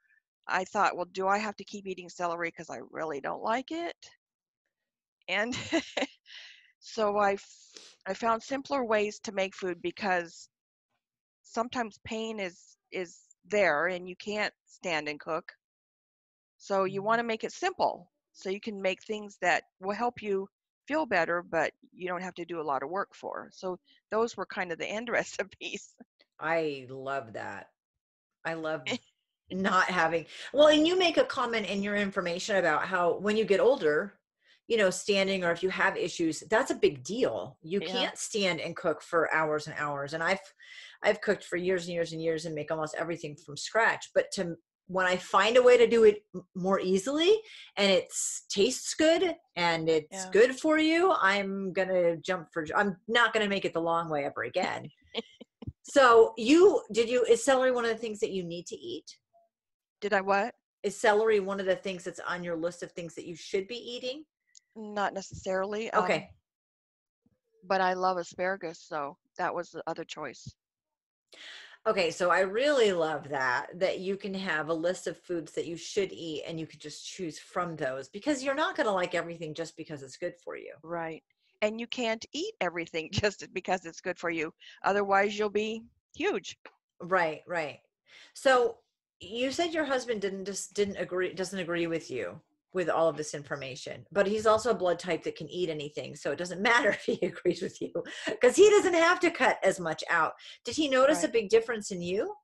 I 0.46 0.64
thought, 0.64 0.96
well, 0.96 1.06
do 1.06 1.26
I 1.28 1.38
have 1.38 1.56
to 1.56 1.64
keep 1.64 1.86
eating 1.86 2.08
celery 2.08 2.48
because 2.50 2.70
I 2.70 2.78
really 2.90 3.20
don't 3.20 3.42
like 3.42 3.70
it? 3.72 3.96
And 5.30 5.56
so 6.80 7.18
I, 7.18 7.36
I 8.06 8.14
found 8.14 8.42
simpler 8.42 8.84
ways 8.84 9.20
to 9.20 9.32
make 9.32 9.54
food 9.54 9.80
because 9.80 10.48
sometimes 11.42 11.98
pain 12.04 12.40
is 12.40 12.76
is 12.92 13.18
there 13.48 13.86
and 13.86 14.08
you 14.08 14.16
can't 14.16 14.52
stand 14.66 15.08
and 15.08 15.20
cook. 15.20 15.52
So 16.58 16.84
you 16.84 17.00
mm-hmm. 17.00 17.06
want 17.06 17.18
to 17.20 17.24
make 17.24 17.44
it 17.44 17.52
simple 17.52 18.10
so 18.32 18.50
you 18.50 18.60
can 18.60 18.80
make 18.82 19.02
things 19.02 19.38
that 19.40 19.64
will 19.80 19.94
help 19.94 20.22
you 20.22 20.48
feel 20.86 21.06
better, 21.06 21.42
but 21.48 21.72
you 21.92 22.08
don't 22.08 22.22
have 22.22 22.34
to 22.34 22.44
do 22.44 22.60
a 22.60 22.68
lot 22.70 22.82
of 22.82 22.90
work 22.90 23.14
for. 23.14 23.48
So 23.52 23.78
those 24.10 24.36
were 24.36 24.46
kind 24.46 24.72
of 24.72 24.78
the 24.78 24.86
end 24.86 25.08
recipes. 25.20 25.94
i 26.40 26.86
love 26.88 27.34
that 27.34 27.68
i 28.44 28.54
love 28.54 28.82
not 29.50 29.84
having 29.84 30.24
well 30.52 30.68
and 30.68 30.86
you 30.86 30.98
make 30.98 31.16
a 31.16 31.24
comment 31.24 31.66
in 31.66 31.82
your 31.82 31.96
information 31.96 32.56
about 32.56 32.86
how 32.86 33.18
when 33.18 33.36
you 33.36 33.44
get 33.44 33.60
older 33.60 34.14
you 34.70 34.76
know 34.76 34.88
standing 34.88 35.42
or 35.44 35.50
if 35.50 35.62
you 35.64 35.68
have 35.68 35.96
issues 35.96 36.44
that's 36.48 36.70
a 36.70 36.76
big 36.76 37.02
deal 37.02 37.58
you 37.60 37.80
Yeah. 37.80 37.88
can't 37.88 38.16
stand 38.16 38.60
and 38.60 38.76
cook 38.76 39.02
for 39.02 39.32
hours 39.34 39.66
and 39.66 39.74
hours 39.76 40.14
and 40.14 40.22
i've 40.22 40.38
i've 41.02 41.20
cooked 41.20 41.44
for 41.44 41.56
years 41.56 41.84
and 41.86 41.92
years 41.92 42.12
and 42.12 42.22
years 42.22 42.46
and 42.46 42.54
make 42.54 42.70
almost 42.70 42.94
everything 42.96 43.36
from 43.44 43.56
scratch 43.56 44.10
but 44.14 44.30
to 44.32 44.54
when 44.86 45.06
i 45.06 45.16
find 45.16 45.56
a 45.56 45.62
way 45.62 45.76
to 45.76 45.88
do 45.88 46.04
it 46.04 46.22
more 46.54 46.78
easily 46.78 47.40
and 47.76 47.90
it 47.90 48.06
tastes 48.48 48.94
good 48.94 49.34
and 49.56 49.88
it's 49.88 50.24
Yeah. 50.26 50.30
good 50.30 50.58
for 50.58 50.78
you 50.78 51.12
i'm 51.20 51.72
gonna 51.72 52.16
jump 52.18 52.46
for 52.52 52.64
i'm 52.76 52.96
not 53.08 53.32
gonna 53.32 53.48
make 53.48 53.64
it 53.64 53.72
the 53.72 53.82
long 53.82 54.08
way 54.08 54.24
ever 54.24 54.44
again 54.44 54.88
so 55.82 56.32
you 56.38 56.80
did 56.92 57.08
you 57.08 57.24
is 57.24 57.44
celery 57.44 57.72
one 57.72 57.84
of 57.84 57.90
the 57.90 57.96
things 57.96 58.20
that 58.20 58.30
you 58.30 58.44
need 58.44 58.66
to 58.66 58.76
eat 58.76 59.18
Did 60.00 60.12
I 60.12 60.20
what? 60.20 60.54
is 60.84 60.96
celery 60.96 61.40
one 61.40 61.58
of 61.60 61.66
the 61.66 61.76
things 61.76 62.04
that's 62.04 62.20
on 62.20 62.44
your 62.44 62.56
list 62.56 62.82
of 62.84 62.92
things 62.92 63.14
that 63.16 63.26
you 63.26 63.34
should 63.34 63.66
be 63.66 63.76
eating 63.76 64.24
Not 64.76 65.14
necessarily. 65.14 65.90
um, 65.90 66.04
okay 66.04 66.30
but 67.64 67.80
I 67.80 67.94
love 67.94 68.16
asparagus, 68.16 68.80
so 68.80 69.16
that 69.38 69.54
was 69.54 69.70
the 69.70 69.82
other 69.86 70.04
choice. 70.04 70.54
Okay, 71.86 72.10
so 72.10 72.30
I 72.30 72.40
really 72.40 72.92
love 72.92 73.30
that 73.30 73.68
that 73.78 74.00
you 74.00 74.16
can 74.16 74.34
have 74.34 74.68
a 74.68 74.74
list 74.74 75.06
of 75.06 75.16
foods 75.16 75.52
that 75.52 75.66
you 75.66 75.76
should 75.76 76.12
eat 76.12 76.42
and 76.46 76.60
you 76.60 76.66
can 76.66 76.78
just 76.78 77.06
choose 77.06 77.38
from 77.38 77.74
those 77.76 78.08
because 78.08 78.42
you're 78.42 78.54
not 78.54 78.76
going 78.76 78.86
to 78.86 78.92
like 78.92 79.14
everything 79.14 79.54
just 79.54 79.76
because 79.78 80.02
it's 80.02 80.18
good 80.18 80.34
for 80.44 80.56
you. 80.56 80.74
Right. 80.82 81.22
And 81.62 81.80
you 81.80 81.86
can't 81.86 82.24
eat 82.34 82.52
everything 82.60 83.08
just 83.12 83.46
because 83.54 83.86
it's 83.86 84.02
good 84.02 84.18
for 84.18 84.30
you. 84.30 84.52
Otherwise, 84.84 85.38
you'll 85.38 85.48
be 85.48 85.82
huge. 86.14 86.58
Right, 87.00 87.40
right. 87.46 87.80
So 88.34 88.78
you 89.20 89.50
said 89.50 89.72
your 89.72 89.84
husband 89.84 90.20
didn't 90.20 90.44
just 90.44 90.74
didn't 90.74 90.96
agree 90.96 91.32
doesn't 91.32 91.58
agree 91.58 91.86
with 91.86 92.10
you 92.10 92.40
with 92.72 92.88
all 92.88 93.08
of 93.08 93.16
this 93.16 93.34
information 93.34 94.06
but 94.12 94.26
he's 94.26 94.46
also 94.46 94.70
a 94.70 94.74
blood 94.74 94.98
type 94.98 95.22
that 95.22 95.36
can 95.36 95.48
eat 95.48 95.68
anything 95.68 96.14
so 96.14 96.30
it 96.30 96.38
doesn't 96.38 96.62
matter 96.70 96.90
if 96.90 97.04
he 97.04 97.18
agrees 97.26 97.62
with 97.62 97.80
you 97.80 97.92
because 98.26 98.56
he 98.56 98.68
doesn't 98.70 98.94
have 98.94 99.20
to 99.20 99.30
cut 99.30 99.58
as 99.64 99.80
much 99.80 100.04
out 100.10 100.32
did 100.64 100.76
he 100.76 100.88
notice 100.88 101.18
Right. 101.18 101.30
a 101.30 101.32
big 101.32 101.48
difference 101.48 101.90
in 101.90 102.02
you 102.02 102.34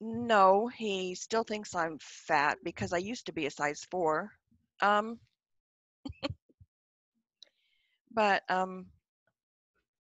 No, 0.00 0.66
he 0.66 1.14
still 1.14 1.44
thinks 1.44 1.76
I'm 1.76 1.96
fat 2.00 2.58
because 2.64 2.92
I 2.92 2.98
used 2.98 3.26
to 3.26 3.32
be 3.32 3.46
a 3.46 3.50
size 3.50 3.86
four. 3.88 4.32
Um, 4.80 5.20
but 8.12 8.42
um, 8.48 8.86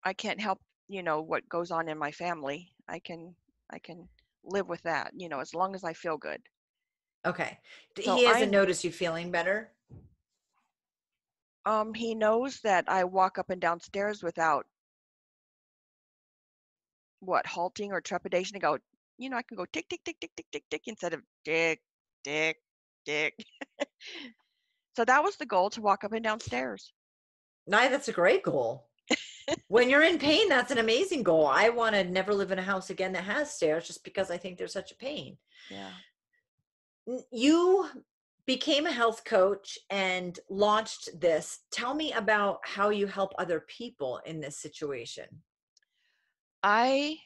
I 0.04 0.14
can't 0.14 0.40
help, 0.40 0.58
you 0.88 1.02
know, 1.02 1.20
what 1.20 1.46
goes 1.50 1.70
on 1.70 1.88
in 1.88 1.98
my 1.98 2.12
family. 2.12 2.72
I 2.88 2.98
can, 2.98 3.34
I 3.70 3.78
can 3.78 4.08
live 4.42 4.68
with 4.68 4.82
that, 4.82 5.12
you 5.14 5.28
know, 5.28 5.40
as 5.40 5.54
long 5.54 5.74
as 5.74 5.84
I 5.84 5.92
feel 5.92 6.16
good. 6.16 6.40
Okay 7.26 7.58
So 8.02 8.16
he 8.16 8.24
hasn't 8.24 8.42
I'm- 8.44 8.50
noticed 8.50 8.84
you 8.84 8.92
feeling 8.92 9.30
better 9.30 9.72
Um, 11.66 11.92
he 11.94 12.14
knows 12.14 12.60
that 12.60 12.84
I 12.88 13.04
walk 13.04 13.38
up 13.38 13.50
and 13.50 13.60
downstairs 13.60 14.22
without 14.22 14.64
what 17.20 17.46
halting 17.46 17.92
or 17.92 18.00
trepidation 18.00 18.54
to 18.54 18.60
go. 18.60 18.78
You 19.18 19.28
know, 19.28 19.36
I 19.36 19.42
can 19.42 19.56
go 19.58 19.66
tick 19.66 19.86
tick 19.90 20.00
tick 20.04 20.16
tick 20.20 20.30
tick 20.36 20.46
tick 20.50 20.64
tick 20.70 20.82
instead 20.86 21.12
of 21.12 21.20
tick 21.44 21.80
tick 22.24 22.56
tick. 23.04 23.34
so 24.96 25.04
that 25.04 25.22
was 25.22 25.36
the 25.36 25.44
goal 25.46 25.68
to 25.70 25.82
walk 25.82 26.02
up 26.04 26.12
and 26.12 26.24
down 26.24 26.40
stairs. 26.40 26.92
no 27.66 27.88
that's 27.90 28.08
a 28.08 28.12
great 28.12 28.42
goal 28.42 28.88
when 29.68 29.90
you're 29.90 30.02
in 30.02 30.18
pain 30.18 30.48
that's 30.48 30.70
an 30.70 30.78
amazing 30.78 31.22
goal 31.22 31.46
i 31.46 31.68
want 31.68 31.94
to 31.94 32.04
never 32.04 32.32
live 32.34 32.52
in 32.52 32.58
a 32.58 32.62
house 32.62 32.88
again 32.90 33.12
that 33.12 33.24
has 33.24 33.52
stairs 33.52 33.86
just 33.86 34.02
because 34.04 34.30
i 34.30 34.36
think 34.36 34.56
there's 34.56 34.72
such 34.72 34.92
a 34.92 34.96
pain 34.96 35.36
Yeah. 35.70 35.90
You 37.30 37.86
became 38.46 38.86
a 38.86 38.92
health 38.92 39.24
coach 39.24 39.78
and 39.90 40.38
launched 40.48 41.08
this 41.20 41.60
tell 41.70 41.94
me 41.94 42.12
about 42.12 42.60
how 42.64 42.90
you 42.90 43.06
help 43.06 43.32
other 43.38 43.60
people 43.60 44.20
in 44.26 44.40
this 44.40 44.56
situation 44.56 45.26
I 46.62 47.16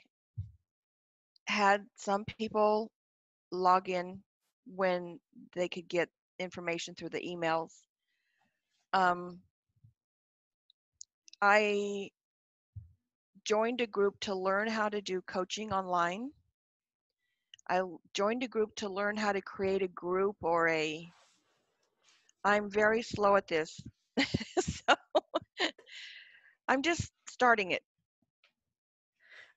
had 1.46 1.84
some 1.96 2.24
people 2.24 2.90
log 3.50 3.88
in 3.88 4.22
when 4.66 5.20
they 5.54 5.68
could 5.68 5.88
get 5.88 6.08
information 6.38 6.94
through 6.94 7.10
the 7.10 7.20
emails. 7.20 7.72
Um, 8.92 9.40
I 11.42 12.10
joined 13.44 13.80
a 13.80 13.86
group 13.86 14.18
to 14.20 14.34
learn 14.34 14.68
how 14.68 14.88
to 14.88 15.02
do 15.02 15.20
coaching 15.22 15.72
online. 15.72 16.30
I 17.68 17.82
joined 18.12 18.42
a 18.42 18.48
group 18.48 18.74
to 18.76 18.88
learn 18.88 19.16
how 19.16 19.32
to 19.32 19.40
create 19.40 19.82
a 19.82 19.88
group 19.88 20.36
or 20.42 20.68
a. 20.68 21.08
I'm 22.44 22.70
very 22.70 23.02
slow 23.02 23.36
at 23.36 23.48
this. 23.48 23.80
so 24.58 24.94
I'm 26.68 26.82
just 26.82 27.10
starting 27.28 27.70
it. 27.72 27.82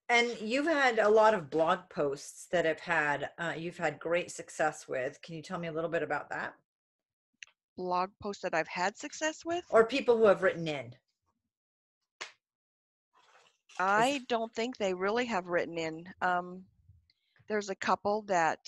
and 0.09 0.29
you've 0.41 0.67
had 0.67 0.99
a 0.99 1.09
lot 1.09 1.33
of 1.33 1.49
blog 1.49 1.79
posts 1.89 2.47
that 2.51 2.65
have 2.65 2.79
had 2.79 3.29
uh, 3.37 3.53
you've 3.57 3.77
had 3.77 3.99
great 3.99 4.31
success 4.31 4.87
with 4.87 5.21
can 5.21 5.35
you 5.35 5.41
tell 5.41 5.59
me 5.59 5.67
a 5.67 5.71
little 5.71 5.89
bit 5.89 6.03
about 6.03 6.29
that 6.29 6.53
Blog 7.77 8.09
posts 8.19 8.41
that 8.41 8.55
I've 8.55 8.67
had 8.67 8.97
success 8.97 9.45
with. 9.45 9.63
or 9.69 9.85
people 9.85 10.17
who 10.17 10.25
have 10.25 10.41
written 10.41 10.67
in 10.67 10.95
I 13.79 14.21
don't 14.27 14.53
think 14.53 14.77
they 14.77 14.93
really 14.93 15.25
have 15.25 15.45
written 15.47 15.77
in. 15.77 16.07
Um, 16.21 16.63
there's 17.49 17.69
a 17.69 17.75
couple 17.75 18.23
that 18.23 18.59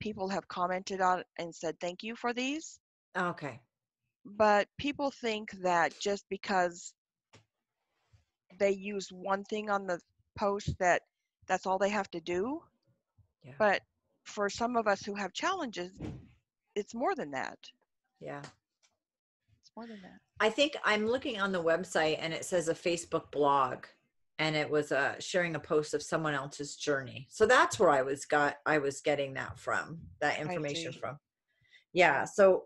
people 0.00 0.28
have 0.28 0.46
commented 0.48 1.00
on 1.00 1.22
and 1.38 1.54
said 1.54 1.78
thank 1.80 2.02
you 2.02 2.14
for 2.14 2.32
these, 2.32 2.78
okay 3.16 3.60
but 4.36 4.68
people 4.78 5.10
think 5.10 5.50
that 5.62 5.98
just 6.00 6.24
because 6.28 6.92
they 8.58 8.70
use 8.70 9.08
one 9.10 9.44
thing 9.44 9.70
on 9.70 9.86
the 9.86 10.00
post 10.36 10.74
that 10.78 11.02
that's 11.46 11.66
all 11.66 11.78
they 11.78 11.88
have 11.88 12.10
to 12.10 12.20
do. 12.20 12.60
Yeah. 13.42 13.52
But 13.58 13.82
for 14.24 14.50
some 14.50 14.76
of 14.76 14.86
us 14.86 15.02
who 15.02 15.14
have 15.14 15.32
challenges, 15.32 15.92
it's 16.74 16.94
more 16.94 17.14
than 17.14 17.30
that. 17.30 17.58
yeah 18.20 18.42
It's 19.62 19.70
more 19.76 19.86
than 19.86 20.00
that. 20.02 20.18
I 20.40 20.50
think 20.50 20.76
I'm 20.84 21.06
looking 21.06 21.40
on 21.40 21.52
the 21.52 21.62
website 21.62 22.18
and 22.20 22.32
it 22.34 22.44
says 22.44 22.68
a 22.68 22.74
Facebook 22.74 23.30
blog 23.30 23.86
and 24.38 24.54
it 24.54 24.68
was 24.70 24.92
uh, 24.92 25.16
sharing 25.18 25.56
a 25.56 25.60
post 25.60 25.94
of 25.94 26.02
someone 26.02 26.34
else's 26.34 26.76
journey. 26.76 27.26
So 27.30 27.46
that's 27.46 27.78
where 27.78 27.90
I 27.90 28.02
was 28.02 28.24
got 28.24 28.56
I 28.66 28.78
was 28.78 29.00
getting 29.00 29.34
that 29.34 29.58
from, 29.58 29.98
that 30.20 30.38
information 30.40 30.92
from. 30.92 31.18
Yeah, 31.92 32.24
so 32.24 32.64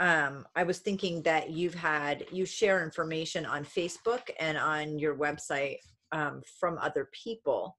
um 0.00 0.46
I 0.56 0.62
was 0.62 0.78
thinking 0.78 1.22
that 1.22 1.50
you've 1.50 1.74
had 1.74 2.26
you 2.32 2.46
share 2.46 2.82
information 2.82 3.44
on 3.44 3.64
Facebook 3.64 4.22
and 4.38 4.56
on 4.56 4.98
your 4.98 5.14
website 5.16 5.76
um 6.12 6.42
from 6.58 6.78
other 6.78 7.08
people. 7.12 7.78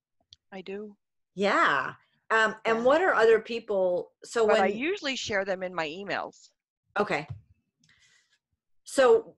I 0.52 0.62
do. 0.62 0.96
Yeah. 1.36 1.94
Um 2.30 2.56
and 2.66 2.80
Yeah. 2.80 2.84
what 2.84 3.02
are 3.02 3.14
other 3.14 3.40
people 3.40 4.12
so 4.24 4.46
But 4.46 4.54
when 4.54 4.64
I 4.64 4.68
usually 4.68 5.16
share 5.16 5.46
them 5.46 5.64
in 5.64 5.74
my 5.74 5.88
emails. 5.88 6.50
Okay. 7.00 7.28
So, 8.84 9.36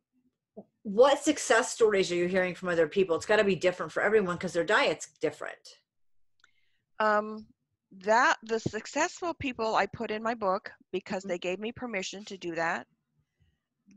what 0.83 1.23
success 1.23 1.71
stories 1.71 2.11
are 2.11 2.15
you 2.15 2.27
hearing 2.27 2.55
from 2.55 2.69
other 2.69 2.87
people? 2.87 3.15
It's 3.15 3.25
got 3.25 3.37
to 3.37 3.43
be 3.43 3.55
different 3.55 3.91
for 3.91 4.03
everyone 4.03 4.35
because 4.35 4.53
their 4.53 4.63
diet's 4.65 5.07
different. 5.19 5.79
um 6.99 7.45
that 7.91 8.37
the 8.43 8.59
successful 8.59 9.33
people 9.35 9.75
i 9.75 9.85
put 9.85 10.09
in 10.11 10.23
my 10.23 10.33
book 10.33 10.71
because 10.91 11.23
they 11.23 11.37
gave 11.37 11.59
me 11.59 11.71
permission 11.71 12.23
to 12.25 12.37
do 12.37 12.55
that 12.55 12.87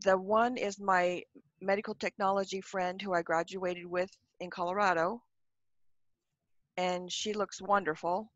the 0.05 0.17
one 0.17 0.57
is 0.57 0.79
my 0.79 1.23
medical 1.61 1.95
technology 1.95 2.61
friend 2.61 3.01
who 3.01 3.13
i 3.15 3.23
graduated 3.23 3.87
with 3.87 4.11
in 4.41 4.51
colorado 4.51 5.23
and 6.77 7.11
she 7.11 7.33
looks 7.33 7.63
wonderful 7.63 8.31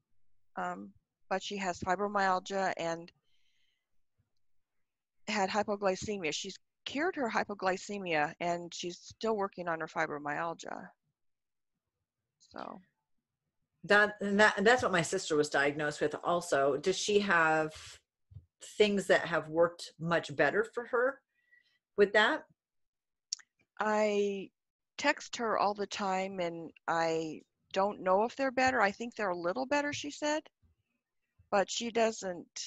um, 0.57 0.91
but 1.29 1.43
she 1.43 1.57
has 1.59 1.79
fibromyalgia 1.81 2.73
and 2.79 3.13
had 5.29 5.51
hypoglycemia 5.51 6.33
she's 6.33 6.57
cured 6.91 7.15
her 7.15 7.31
hypoglycemia 7.31 8.35
and 8.41 8.75
she's 8.75 8.99
still 8.99 9.37
working 9.37 9.69
on 9.69 9.81
her 9.81 9.87
fibromyalgia 9.87 10.89
so 12.53 12.81
That 13.85 14.17
and 14.21 14.41
that 14.41 14.65
that's 14.65 14.83
what 14.83 14.93
my 14.93 15.03
sister 15.03 15.37
was 15.37 15.49
diagnosed 15.49 16.01
with. 16.01 16.15
Also, 16.25 16.77
does 16.77 16.99
she 16.99 17.21
have 17.21 17.73
things 18.77 19.07
that 19.07 19.25
have 19.25 19.49
worked 19.49 19.93
much 19.99 20.35
better 20.35 20.65
for 20.65 20.85
her 20.87 21.21
with 21.97 22.13
that? 22.13 22.43
I 23.79 24.51
text 24.99 25.37
her 25.37 25.57
all 25.59 25.75
the 25.75 25.87
time 25.87 26.41
and 26.41 26.71
I 26.89 27.41
don't 27.73 28.01
know 28.01 28.25
if 28.25 28.35
they're 28.37 28.51
better. 28.51 28.81
I 28.83 28.91
think 28.91 29.15
they're 29.15 29.31
a 29.31 29.47
little 29.49 29.67
better, 29.67 29.93
she 29.93 30.11
said. 30.11 30.43
But 31.51 31.71
she 31.71 31.91
doesn't 31.91 32.65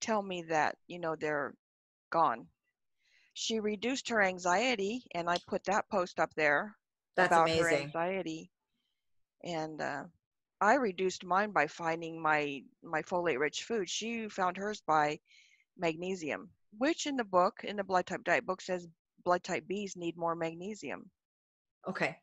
tell 0.00 0.22
me 0.22 0.44
that, 0.48 0.76
you 0.86 0.98
know, 0.98 1.16
they're 1.16 1.54
gone. 2.10 2.46
She 3.34 3.60
reduced 3.60 4.08
her 4.08 4.22
anxiety 4.22 5.04
and 5.14 5.28
I 5.28 5.38
put 5.48 5.64
that 5.64 5.88
post 5.90 6.18
up 6.20 6.30
there 6.36 6.76
That's 7.16 7.32
about 7.32 7.50
her 7.50 7.70
anxiety. 7.70 8.50
And 9.44 9.80
uh, 9.80 10.04
I 10.60 10.74
reduced 10.74 11.24
mine 11.24 11.52
by 11.52 11.66
finding 11.66 12.20
my 12.20 12.62
my 12.82 13.02
folate 13.02 13.38
rich 13.38 13.64
food. 13.64 13.88
She 13.88 14.28
found 14.28 14.56
hers 14.56 14.82
by 14.86 15.18
magnesium, 15.78 16.50
which 16.76 17.06
in 17.06 17.16
the 17.16 17.24
book, 17.24 17.60
in 17.64 17.76
the 17.76 17.84
blood 17.84 18.06
type 18.06 18.24
diet 18.24 18.46
book 18.46 18.60
says 18.60 18.86
blood 19.24 19.42
type 19.42 19.64
Bs 19.70 19.96
need 19.96 20.16
more 20.16 20.34
magnesium. 20.34 21.10
Okay. 21.88 22.18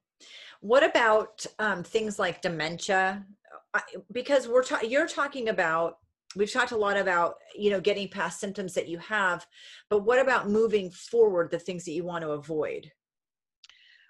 What 0.62 0.84
about 0.84 1.46
um, 1.60 1.84
things 1.84 2.20
like 2.20 2.42
dementia? 2.42 3.26
I, 3.74 3.82
because 4.12 4.48
we're 4.48 4.64
ta- 4.64 4.82
you're 4.82 5.08
talking 5.08 5.50
about 5.50 5.98
we've 6.38 6.52
talked 6.52 6.72
a 6.72 6.78
lot 6.78 6.98
about 6.98 7.36
you 7.56 7.70
know 7.70 7.82
getting 7.82 8.08
past 8.08 8.40
symptoms 8.40 8.74
that 8.76 8.88
you 8.88 8.98
have, 9.00 9.46
but 9.90 10.00
what 10.00 10.20
about 10.20 10.50
moving 10.50 10.90
forward 10.92 11.52
the 11.52 11.60
things 11.60 11.84
that 11.86 11.92
you 11.92 12.04
want 12.04 12.24
to 12.24 12.32
avoid? 12.32 12.92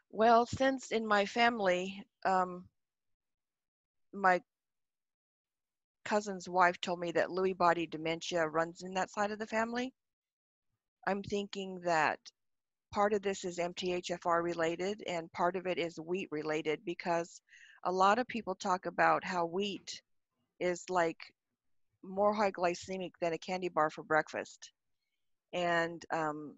Well, 0.10 0.46
since 0.46 0.92
in 0.92 1.06
my 1.06 1.26
family, 1.26 2.04
um, 2.26 2.66
my 4.14 4.42
cousin's 6.06 6.48
wife 6.48 6.80
told 6.82 7.00
me 7.00 7.12
that 7.12 7.28
Lewy 7.30 7.56
body 7.56 7.86
dementia 7.86 8.48
runs 8.48 8.82
in 8.82 8.94
that 8.94 9.12
side 9.12 9.32
of 9.32 9.40
the 9.40 9.48
family, 9.48 9.94
I'm 11.06 11.22
thinking 11.24 11.80
that 11.84 12.20
part 12.94 13.14
of 13.14 13.22
this 13.22 13.44
is 13.44 13.60
MTHFR 13.60 14.42
related 14.42 15.04
and 15.08 15.32
part 15.34 15.56
of 15.58 15.68
it 15.68 15.78
is 15.78 16.00
wheat 16.00 16.30
related 16.32 16.80
because 16.86 17.42
a 17.84 17.92
lot 17.92 18.20
of 18.20 18.28
people 18.28 18.56
talk 18.56 18.86
about 18.86 19.24
how 19.24 19.46
wheat 19.46 20.02
is 20.60 20.84
like 20.90 21.20
more 22.08 22.34
high 22.34 22.52
glycemic 22.52 23.12
than 23.22 23.34
a 23.34 23.38
candy 23.38 23.70
bar 23.70 23.90
for 23.90 24.04
breakfast. 24.04 24.72
And 25.54 26.04
um, 26.12 26.56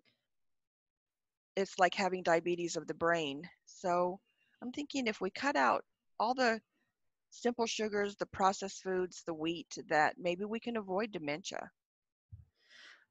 it's 1.55 1.77
like 1.79 1.93
having 1.93 2.23
diabetes 2.23 2.75
of 2.75 2.87
the 2.87 2.93
brain. 2.93 3.43
So 3.65 4.19
I'm 4.61 4.71
thinking 4.71 5.07
if 5.07 5.21
we 5.21 5.29
cut 5.29 5.55
out 5.55 5.83
all 6.19 6.33
the 6.33 6.59
simple 7.29 7.65
sugars, 7.65 8.15
the 8.15 8.25
processed 8.27 8.81
foods, 8.83 9.23
the 9.25 9.33
wheat, 9.33 9.77
that 9.89 10.15
maybe 10.17 10.45
we 10.45 10.59
can 10.59 10.77
avoid 10.77 11.11
dementia. 11.11 11.69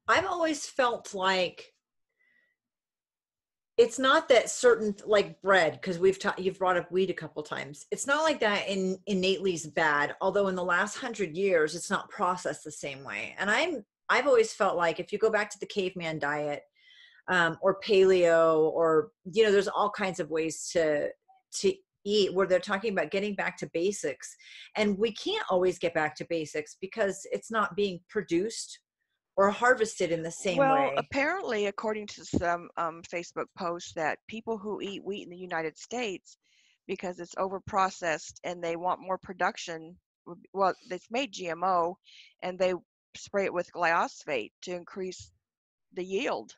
I've 0.07 0.25
always 0.25 0.65
felt 0.65 1.13
like 1.13 1.73
it's 3.79 3.97
not 3.97 4.27
that 4.27 4.49
certain 4.49 4.93
like 5.05 5.41
bread 5.41 5.71
because 5.71 5.97
we've 5.97 6.19
taught 6.19 6.37
you've 6.37 6.59
brought 6.59 6.75
up 6.75 6.91
wheat 6.91 7.09
a 7.09 7.13
couple 7.13 7.41
times. 7.41 7.85
It's 7.91 8.05
not 8.05 8.23
like 8.23 8.41
that 8.41 8.67
in 8.67 8.99
innately 9.07 9.53
is 9.53 9.65
bad 9.65 10.15
although 10.19 10.49
in 10.49 10.55
the 10.55 10.63
last 10.63 10.97
hundred 10.97 11.35
years 11.35 11.73
it's 11.75 11.89
not 11.89 12.09
processed 12.09 12.65
the 12.65 12.71
same 12.71 13.03
way. 13.05 13.35
And 13.39 13.49
i'm 13.49 13.85
i've 14.09 14.27
always 14.27 14.51
felt 14.53 14.75
like 14.75 14.99
if 14.99 15.13
you 15.13 15.17
go 15.17 15.29
back 15.31 15.49
to 15.51 15.59
the 15.59 15.65
caveman 15.65 16.19
diet 16.19 16.63
um, 17.29 17.57
or 17.61 17.79
paleo 17.79 18.69
or 18.71 19.11
you 19.31 19.43
know 19.43 19.51
there's 19.51 19.67
all 19.69 19.89
kinds 19.89 20.19
of 20.19 20.29
ways 20.29 20.69
to 20.73 21.09
to 21.61 21.73
eat 22.05 22.33
where 22.33 22.47
they're 22.47 22.59
talking 22.59 22.93
about 22.93 23.11
getting 23.11 23.35
back 23.35 23.57
to 23.57 23.69
basics. 23.73 24.35
And 24.75 24.97
we 24.97 25.11
can't 25.13 25.45
always 25.49 25.79
get 25.79 25.93
back 25.93 26.15
to 26.15 26.25
basics 26.29 26.77
because 26.79 27.25
it's 27.31 27.51
not 27.51 27.75
being 27.75 27.99
produced 28.09 28.79
or 29.39 29.49
harvested 29.49 30.11
in 30.11 30.21
the 30.21 30.29
same 30.29 30.57
well, 30.57 30.75
way. 30.75 30.93
apparently, 30.97 31.67
according 31.67 32.05
to 32.05 32.25
some 32.25 32.67
um, 32.75 33.01
Facebook 33.03 33.45
posts, 33.57 33.93
that 33.93 34.19
people 34.27 34.57
who 34.57 34.81
eat 34.81 35.01
wheat 35.01 35.23
in 35.23 35.29
the 35.29 35.37
United 35.37 35.77
States, 35.77 36.35
because 36.87 37.21
it's 37.21 37.35
over 37.37 37.61
processed 37.61 38.41
and 38.43 38.61
they 38.61 38.75
want 38.75 38.99
more 38.99 39.17
production, 39.17 39.95
well, 40.51 40.73
it's 40.91 41.09
made 41.09 41.31
GMO, 41.31 41.95
and 42.43 42.59
they 42.59 42.73
spray 43.15 43.45
it 43.45 43.53
with 43.53 43.71
glyphosate 43.71 44.51
to 44.63 44.75
increase 44.75 45.31
the 45.93 46.03
yield. 46.03 46.53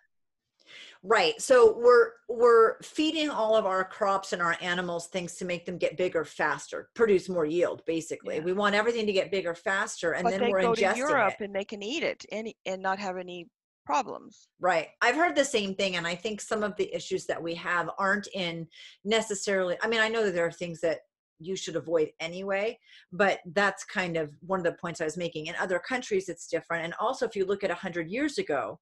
Right. 1.03 1.39
So 1.41 1.77
we're 1.77 2.11
we're 2.29 2.79
feeding 2.81 3.29
all 3.29 3.55
of 3.55 3.65
our 3.65 3.83
crops 3.83 4.33
and 4.33 4.41
our 4.41 4.55
animals 4.61 5.07
things 5.07 5.35
to 5.37 5.45
make 5.45 5.65
them 5.65 5.77
get 5.77 5.97
bigger 5.97 6.23
faster, 6.23 6.89
produce 6.93 7.27
more 7.27 7.45
yield. 7.45 7.81
Basically, 7.85 8.35
yeah. 8.35 8.43
we 8.43 8.53
want 8.53 8.75
everything 8.75 9.05
to 9.07 9.13
get 9.13 9.31
bigger 9.31 9.55
faster, 9.55 10.13
and 10.13 10.23
but 10.23 10.31
then 10.31 10.41
they 10.41 10.49
we're 10.49 10.61
go 10.61 10.73
ingesting 10.73 10.93
to 10.93 10.97
Europe 10.97 11.35
it. 11.39 11.45
and 11.45 11.55
they 11.55 11.65
can 11.65 11.81
eat 11.81 12.03
it 12.03 12.25
and 12.31 12.53
and 12.65 12.81
not 12.81 12.99
have 12.99 13.17
any 13.17 13.47
problems. 13.85 14.47
Right. 14.59 14.89
I've 15.01 15.15
heard 15.15 15.35
the 15.35 15.45
same 15.45 15.75
thing, 15.75 15.95
and 15.95 16.07
I 16.07 16.15
think 16.15 16.39
some 16.39 16.63
of 16.63 16.75
the 16.77 16.93
issues 16.95 17.25
that 17.25 17.41
we 17.41 17.55
have 17.55 17.89
aren't 17.97 18.27
in 18.33 18.67
necessarily. 19.03 19.77
I 19.81 19.87
mean, 19.87 19.99
I 19.99 20.07
know 20.07 20.23
that 20.23 20.33
there 20.33 20.45
are 20.45 20.51
things 20.51 20.81
that 20.81 20.99
you 21.41 21.55
should 21.55 21.75
avoid 21.75 22.09
anyway 22.19 22.77
but 23.11 23.39
that's 23.53 23.83
kind 23.83 24.17
of 24.17 24.31
one 24.41 24.59
of 24.59 24.63
the 24.63 24.73
points 24.73 25.01
i 25.01 25.05
was 25.05 25.17
making 25.17 25.47
in 25.47 25.55
other 25.59 25.79
countries 25.79 26.29
it's 26.29 26.47
different 26.47 26.85
and 26.85 26.93
also 26.99 27.25
if 27.25 27.35
you 27.35 27.45
look 27.45 27.63
at 27.63 27.69
100 27.69 28.09
years 28.09 28.37
ago 28.37 28.79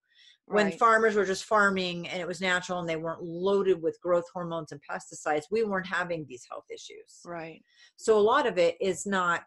when 0.50 0.66
Right. 0.66 0.80
farmers 0.80 1.16
were 1.16 1.26
just 1.26 1.46
farming 1.46 2.08
and 2.08 2.20
it 2.20 2.28
was 2.28 2.42
natural 2.42 2.80
and 2.80 2.90
they 2.90 2.96
weren't 2.96 3.22
loaded 3.22 3.82
with 3.84 4.02
growth 4.02 4.26
hormones 4.34 4.72
and 4.72 4.82
pesticides, 4.82 5.44
we 5.52 5.64
weren't 5.64 5.86
having 5.86 6.26
these 6.28 6.44
health 6.50 6.66
issues. 6.74 7.22
Right. 7.24 7.64
So 7.98 8.18
a 8.18 8.20
lot 8.20 8.48
of 8.48 8.58
it 8.58 8.76
is 8.82 9.06
not, 9.06 9.44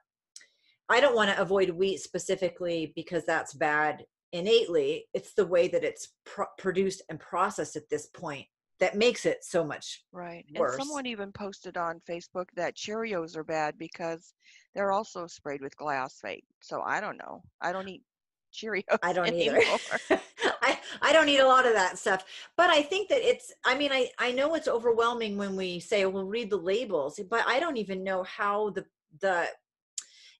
I 0.89 1.01
don't 1.01 1.17
want 1.17 1.31
to 1.31 1.41
avoid 1.41 1.71
wheat 1.71 1.99
specifically 1.99 2.93
because 2.95 3.25
that's 3.27 3.53
bad 3.53 4.05
innately. 4.33 5.07
It's 5.13 5.35
the 5.35 5.47
way 5.47 5.67
that 5.69 5.83
it's 5.83 6.11
pro- 6.25 6.47
produced 6.57 7.03
and 7.09 7.19
processed 7.19 7.75
at 7.75 7.89
this 7.91 8.07
point 8.07 8.47
that 8.83 8.97
makes 8.97 9.27
it 9.27 9.45
so 9.45 9.63
much. 9.63 10.03
Right. 10.11 10.45
Worse. 10.57 10.75
And 10.75 10.83
someone 10.83 11.07
even 11.07 11.31
posted 11.31 11.77
on 11.77 12.01
Facebook 12.11 12.47
that 12.57 12.75
Cheerios 12.75 13.37
are 13.37 13.45
bad 13.45 13.79
because 13.79 14.35
they're 14.75 14.91
also 14.91 15.29
sprayed 15.29 15.61
with 15.61 15.77
glyphosate. 15.77 16.43
So 16.61 16.83
I 16.83 17.01
don't 17.01 17.17
know. 17.17 17.45
I 17.61 17.71
don't 17.71 17.89
eat 17.89 18.03
Cheerios 18.53 18.99
I 19.05 19.13
don't 19.13 19.33
either. 19.33 19.63
I, 20.63 20.81
I 21.01 21.13
don't 21.13 21.29
eat 21.29 21.39
a 21.39 21.47
lot 21.47 21.65
of 21.65 21.75
that 21.75 21.97
stuff. 21.97 22.25
But 22.57 22.71
I 22.71 22.83
think 22.83 23.09
that 23.11 23.23
it's 23.23 23.53
I 23.65 23.79
mean, 23.79 23.93
I, 23.93 24.11
I 24.19 24.33
know 24.33 24.57
it's 24.57 24.67
overwhelming 24.67 25.37
when 25.37 25.55
we 25.55 25.79
say 25.79 26.05
we'll 26.05 26.25
read 26.25 26.51
the 26.51 26.57
labels, 26.57 27.21
but 27.31 27.45
I 27.47 27.61
don't 27.61 27.77
even 27.77 28.03
know 28.03 28.25
how 28.25 28.71
the 28.71 28.85
the 29.21 29.47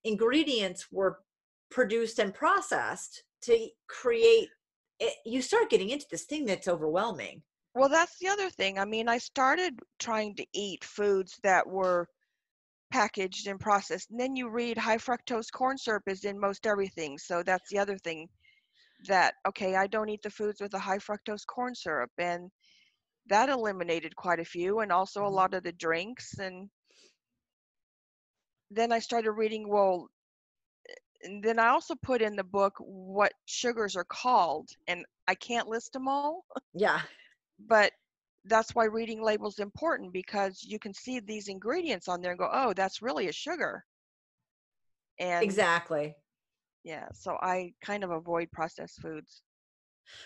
ingredients 0.03 0.89
were 0.91 1.21
produced 1.71 2.19
and 2.19 2.35
processed 2.35 3.23
to 3.43 3.69
create 3.87 4.49
it, 4.99 5.15
you 5.25 5.43
start 5.43 5.71
getting 5.71 5.91
into 5.91 6.07
this 6.11 6.25
thing 6.25 6.45
that's 6.45 6.67
overwhelming. 6.67 7.43
Well, 7.75 7.89
that's 7.91 8.19
the 8.19 8.29
other 8.29 8.49
thing. 8.51 8.79
I 8.79 8.85
mean, 8.87 9.09
I 9.09 9.19
started 9.19 9.79
trying 9.99 10.35
to 10.37 10.47
eat 10.55 10.85
foods 10.85 11.39
that 11.43 11.67
were 11.67 12.09
packaged 12.93 13.47
and 13.49 13.61
processed. 13.61 14.11
And 14.11 14.21
then 14.21 14.37
you 14.37 14.51
read 14.51 14.79
high 14.79 14.99
fructose 14.99 15.51
corn 15.53 15.79
syrup 15.79 16.05
is 16.09 16.25
in 16.25 16.39
most 16.41 16.67
everything. 16.67 17.19
So 17.19 17.43
that's 17.43 17.71
the 17.71 17.79
other 17.79 17.99
thing 17.99 18.29
that, 19.07 19.35
okay, 19.47 19.77
I 19.77 19.87
don't 19.89 20.09
eat 20.11 20.23
the 20.23 20.31
foods 20.31 20.61
with 20.61 20.75
a 20.75 20.79
high 20.81 20.99
fructose 20.99 21.47
corn 21.47 21.75
syrup. 21.75 22.13
And 22.19 22.51
that 23.27 23.49
eliminated 23.51 24.17
quite 24.17 24.41
a 24.41 24.45
few, 24.45 24.81
and 24.81 24.93
also 24.93 25.27
a 25.27 25.29
Mhm. 25.29 25.39
lot 25.41 25.55
of 25.55 25.63
the 25.65 25.73
drinks. 25.73 26.39
And 26.39 26.71
then 28.71 28.91
I 28.91 28.99
started 28.99 29.31
reading, 29.33 29.69
well, 29.69 30.09
and 31.23 31.43
then 31.43 31.59
I 31.59 31.69
also 31.69 31.95
put 31.97 32.23
in 32.23 32.37
the 32.37 32.45
book 32.45 32.75
what 32.79 33.33
sugars 33.47 33.97
are 33.97 34.05
called. 34.05 34.71
And 34.87 35.05
I 35.29 35.35
can't 35.35 35.69
list 35.69 35.93
them 35.93 36.09
all. 36.09 36.45
Yeah. 36.75 37.03
But 37.69 37.93
that's 38.45 38.75
why 38.75 38.85
reading 38.85 39.23
labels 39.23 39.59
important 39.59 40.13
because 40.13 40.63
you 40.63 40.79
can 40.79 40.93
see 40.93 41.21
these 41.21 41.49
ingredients 41.49 42.09
on 42.09 42.21
there 42.21 42.33
and 42.33 42.39
go 42.39 42.49
oh 42.53 42.73
that's 42.75 43.03
really 43.03 43.29
a 43.29 43.33
sugar 43.33 43.85
and 45.19 45.45
Exactly. 45.45 46.15
yeah 46.85 47.07
so 47.13 47.37
i 47.41 47.73
kind 47.81 48.03
of 48.03 48.11
avoid 48.11 48.51
processed 48.51 49.01
foods 49.01 49.43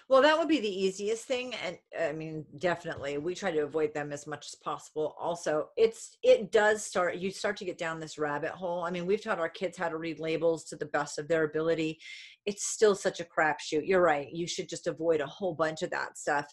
Well, 0.09 0.23
that 0.23 0.39
would 0.39 0.49
be 0.49 0.61
the 0.61 0.69
easiest 0.85 1.25
thing, 1.27 1.55
and 1.65 1.79
I 2.01 2.13
mean, 2.13 2.45
definitely, 2.59 3.19
we 3.19 3.35
try 3.35 3.51
to 3.51 3.61
avoid 3.61 3.95
them 3.95 4.13
as 4.13 4.27
much 4.27 4.47
as 4.47 4.55
possible. 4.57 5.15
Also, 5.19 5.69
it's 5.77 6.17
it 6.23 6.51
does 6.53 6.85
start. 6.85 7.17
You 7.17 7.31
start 7.31 7.57
to 7.59 7.65
get 7.65 7.79
down 7.79 8.01
this 8.01 8.19
rabbit 8.19 8.51
hole. 8.51 8.85
I 8.85 8.91
mean, 8.91 9.07
we've 9.07 9.23
taught 9.23 9.39
our 9.39 9.49
kids 9.49 9.79
how 9.79 9.89
to 9.89 9.97
read 9.97 10.19
labels 10.19 10.65
to 10.67 10.77
the 10.77 10.87
best 10.87 11.19
of 11.19 11.29
their 11.29 11.45
ability. 11.45 11.99
It's 12.45 12.67
still 12.67 12.95
such 12.95 13.21
a 13.21 13.25
crapshoot. 13.25 13.87
You're 13.87 14.03
right. 14.03 14.29
You 14.33 14.47
should 14.47 14.69
just 14.69 14.87
avoid 14.87 15.21
a 15.21 15.27
whole 15.27 15.55
bunch 15.55 15.83
of 15.83 15.91
that 15.91 16.19
stuff, 16.19 16.47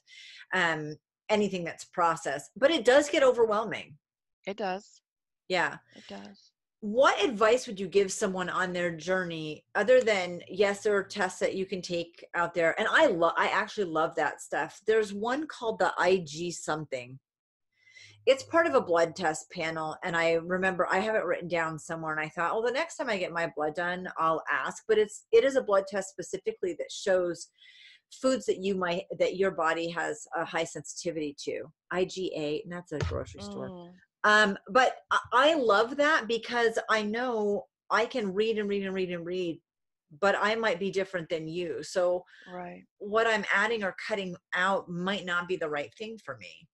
um, 0.53 0.95
anything 1.29 1.63
that's 1.63 1.85
processed. 1.85 2.51
But 2.55 2.71
it 2.71 2.85
does 2.85 3.09
get 3.09 3.23
overwhelming. 3.23 3.97
it 4.47 4.57
does 4.57 5.01
Yeah. 5.49 5.77
it 5.95 6.03
does 6.07 6.52
what 6.83 7.23
advice 7.23 7.65
would 7.65 7.79
you 7.79 7.87
give 7.87 8.11
someone 8.11 8.49
on 8.49 8.73
their 8.73 8.91
journey 8.91 9.63
other 9.73 10.01
than 10.01 10.41
yes 10.49 10.83
there 10.83 10.93
are 10.97 11.01
tests 11.01 11.39
that 11.39 11.55
you 11.55 11.65
can 11.65 11.81
take 11.81 12.25
out 12.35 12.53
there? 12.53 12.77
And 12.77 12.89
i 12.91 13.05
love 13.05 13.31
i 13.37 13.47
actually 13.47 13.85
love 13.85 14.13
that 14.15 14.41
stuff. 14.41 14.81
There's 14.85 15.13
one 15.13 15.47
called 15.47 15.79
the 15.79 15.93
ig 16.05 16.51
something. 16.51 17.17
It's 18.25 18.43
part 18.43 18.67
of 18.67 18.75
a 18.75 18.81
blood 18.81 19.15
test 19.15 19.49
panel 19.49 19.95
and 20.03 20.13
i 20.13 20.33
remember 20.33 20.85
i 20.91 20.99
have 20.99 21.15
it 21.15 21.23
written 21.23 21.47
down 21.47 21.79
somewhere 21.79 22.11
and 22.11 22.19
i 22.19 22.27
thought 22.27 22.51
well 22.51 22.61
the 22.61 22.71
next 22.71 22.97
time 22.97 23.09
i 23.09 23.17
get 23.17 23.31
my 23.31 23.49
blood 23.55 23.75
done 23.75 24.09
i'll 24.17 24.43
ask. 24.51 24.83
But 24.85 24.97
it's 24.97 25.25
it 25.31 25.45
is 25.45 25.55
a 25.55 25.63
blood 25.63 25.85
test 25.87 26.09
specifically 26.09 26.75
that 26.79 26.91
shows 26.91 27.47
foods 28.11 28.45
that 28.47 28.61
you 28.61 28.75
might 28.75 29.03
that 29.19 29.37
your 29.37 29.51
body 29.51 29.89
has 29.89 30.27
a 30.35 30.43
high 30.43 30.65
sensitivity 30.65 31.33
to. 31.45 31.63
Iga 31.93 32.63
and 32.65 32.73
that's 32.73 32.91
a 32.91 32.99
grocery 32.99 33.41
store. 33.41 33.69
Mm, 33.69 33.91
um, 34.23 34.57
but 34.69 34.97
I, 35.33 35.53
love 35.55 35.97
that 35.97 36.27
because 36.27 36.79
I 36.89 37.03
know 37.03 37.65
I 37.89 38.05
can 38.05 38.33
read 38.33 38.57
and 38.57 38.69
read 38.69 38.85
and 38.85 38.93
read 38.93 39.11
and 39.11 39.25
read, 39.25 39.59
but 40.19 40.35
I 40.39 40.55
might 40.55 40.79
be 40.79 40.91
different 40.91 41.29
than 41.29 41.47
you. 41.47 41.83
So 41.83 42.23
right 42.47 42.83
what 42.99 43.27
I'm 43.27 43.45
adding 43.53 43.83
or 43.83 43.95
cutting 44.07 44.35
out 44.53 44.89
might 44.89 45.25
not 45.25 45.47
be 45.47 45.57
the 45.57 45.69
right 45.69 45.93
thing 45.97 46.17
for 46.23 46.37
me. 46.37 46.67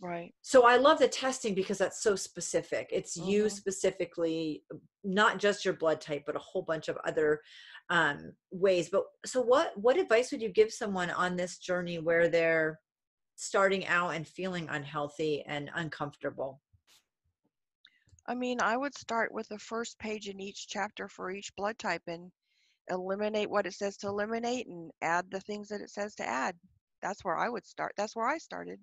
right 0.00 0.32
So 0.42 0.64
I 0.66 0.76
love 0.76 0.98
the 0.98 1.08
testing 1.08 1.54
because 1.54 1.78
that's 1.78 2.02
so 2.02 2.14
specific. 2.16 2.90
It's 2.92 3.16
you 3.16 3.44
Mhm. 3.46 3.50
specifically, 3.50 4.64
not 5.02 5.38
just 5.38 5.64
your 5.64 5.74
blood 5.74 6.00
type, 6.00 6.24
but 6.26 6.36
a 6.36 6.40
whole 6.40 6.62
bunch 6.62 6.88
of 6.88 6.96
other 7.04 7.42
um, 7.90 8.34
ways. 8.50 8.88
But 8.88 9.04
so 9.26 9.40
what 9.40 9.76
what 9.76 9.98
advice 9.98 10.30
would 10.32 10.40
you 10.42 10.48
give 10.48 10.72
someone 10.72 11.10
on 11.10 11.36
this 11.36 11.58
journey 11.58 11.98
where 11.98 12.28
they're 12.28 12.80
starting 13.36 13.86
out 13.86 14.10
and 14.10 14.26
feeling 14.26 14.68
unhealthy 14.68 15.42
and 15.42 15.70
uncomfortable? 15.74 16.60
I 18.26 18.34
mean 18.34 18.60
i 18.60 18.76
would 18.76 18.96
start 18.96 19.32
with 19.32 19.48
the 19.48 19.58
first 19.58 19.98
page 19.98 20.28
in 20.28 20.40
each 20.40 20.66
chapter 20.68 21.08
for 21.08 21.30
each 21.30 21.54
blood 21.56 21.78
type 21.78 22.02
and 22.06 22.30
eliminate 22.90 23.48
what 23.48 23.66
it 23.66 23.72
says 23.72 23.96
to 23.96 24.08
eliminate 24.08 24.66
and 24.66 24.90
add 25.02 25.30
the 25.30 25.40
things 25.40 25.68
that 25.68 25.80
it 25.80 25.90
says 25.90 26.14
to 26.14 26.26
add. 26.26 26.54
That's 27.02 27.24
where 27.24 27.36
i 27.36 27.48
would 27.48 27.66
start 27.66 27.92
that's 27.96 28.16
where 28.16 28.28
i 28.28 28.38
started. 28.38 28.80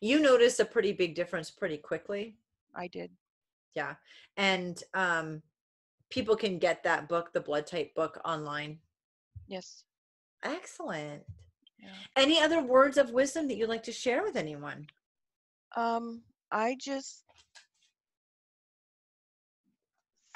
You 0.00 0.20
notice 0.20 0.60
a 0.60 0.64
pretty 0.64 0.92
big 0.92 1.14
difference 1.14 1.50
pretty 1.50 1.78
quickly. 1.78 2.36
I 2.74 2.88
did. 2.88 3.10
Yeah 3.74 3.94
and 4.36 4.82
um 4.94 5.42
people 6.10 6.36
can 6.36 6.58
get 6.58 6.82
that 6.84 7.08
book 7.08 7.32
the 7.32 7.40
blood 7.40 7.66
type 7.66 7.94
book 7.94 8.20
online. 8.24 8.78
Yes. 9.48 9.84
Excellent. 10.42 11.22
Yeah. 11.78 11.88
Any 12.16 12.40
other 12.40 12.62
words 12.62 12.98
of 12.98 13.10
wisdom 13.10 13.48
that 13.48 13.56
you'd 13.56 13.68
like 13.68 13.82
to 13.84 13.92
share 13.92 14.22
with 14.22 14.36
anyone? 14.36 14.86
Um, 15.76 16.22
I 16.50 16.76
just 16.80 17.24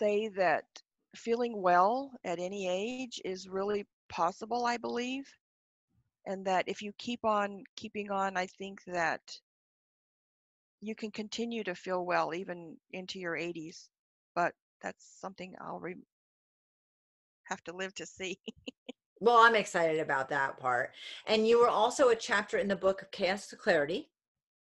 say 0.01 0.29
that 0.29 0.65
feeling 1.15 1.61
well 1.61 2.13
at 2.25 2.39
any 2.39 2.69
age 2.69 3.21
is 3.25 3.49
really 3.49 3.87
possible, 4.09 4.65
I 4.65 4.77
believe. 4.77 5.27
And 6.27 6.45
that 6.47 6.65
if 6.67 6.83
you 6.83 6.93
keep 6.99 7.25
on 7.25 7.65
keeping 7.77 8.11
on, 8.11 8.37
I 8.37 8.47
think 8.47 8.81
that 8.87 9.21
you 10.81 10.95
can 10.95 11.11
continue 11.11 11.63
to 11.65 11.75
feel 11.75 12.05
well 12.05 12.35
even 12.35 12.77
into 12.93 13.19
your 13.19 13.37
80s. 13.37 13.89
But 14.35 14.55
that's 14.83 15.05
something 15.21 15.55
I'll 15.61 15.81
re- 15.81 15.97
have 17.45 17.63
to 17.65 17.73
live 17.73 17.95
to 17.97 18.07
see. 18.07 18.39
Well, 19.23 19.37
I'm 19.37 19.55
excited 19.55 20.01
about 20.01 20.31
that 20.31 20.59
part. 20.59 20.93
And 21.27 21.47
you 21.47 21.61
were 21.61 21.69
also 21.69 22.09
a 22.09 22.17
chapter 22.17 22.57
in 22.57 22.69
the 22.69 22.75
book 22.75 23.03
of 23.03 23.11
Chaos 23.11 23.49
to 23.49 23.57
Clarity, 23.57 24.09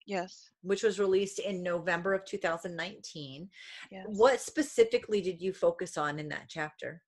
yes. 0.08 0.50
which 0.62 0.82
was 0.82 0.98
released 0.98 1.38
in 1.38 1.62
November 1.62 2.14
of 2.14 2.24
2019. 2.24 3.48
Yes. 3.92 4.06
What 4.08 4.40
specifically 4.40 5.20
did 5.20 5.40
you 5.40 5.52
focus 5.52 5.96
on 5.96 6.18
in 6.18 6.28
that 6.30 6.46
chapter? 6.48 7.02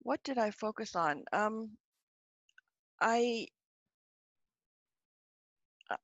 What 0.00 0.22
did 0.22 0.38
I 0.38 0.50
focus 0.50 0.94
on? 0.94 1.24
Um, 1.32 1.70
I 3.00 3.46
uh, 5.90 5.96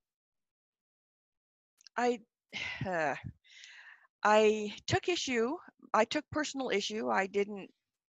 I 1.97 2.19
uh, 2.87 3.15
I 4.25 4.73
took 4.87 5.09
issue. 5.09 5.55
I 5.95 6.05
took 6.05 6.25
personal 6.33 6.71
issue. 6.71 7.09
I 7.09 7.27
didn't 7.27 7.69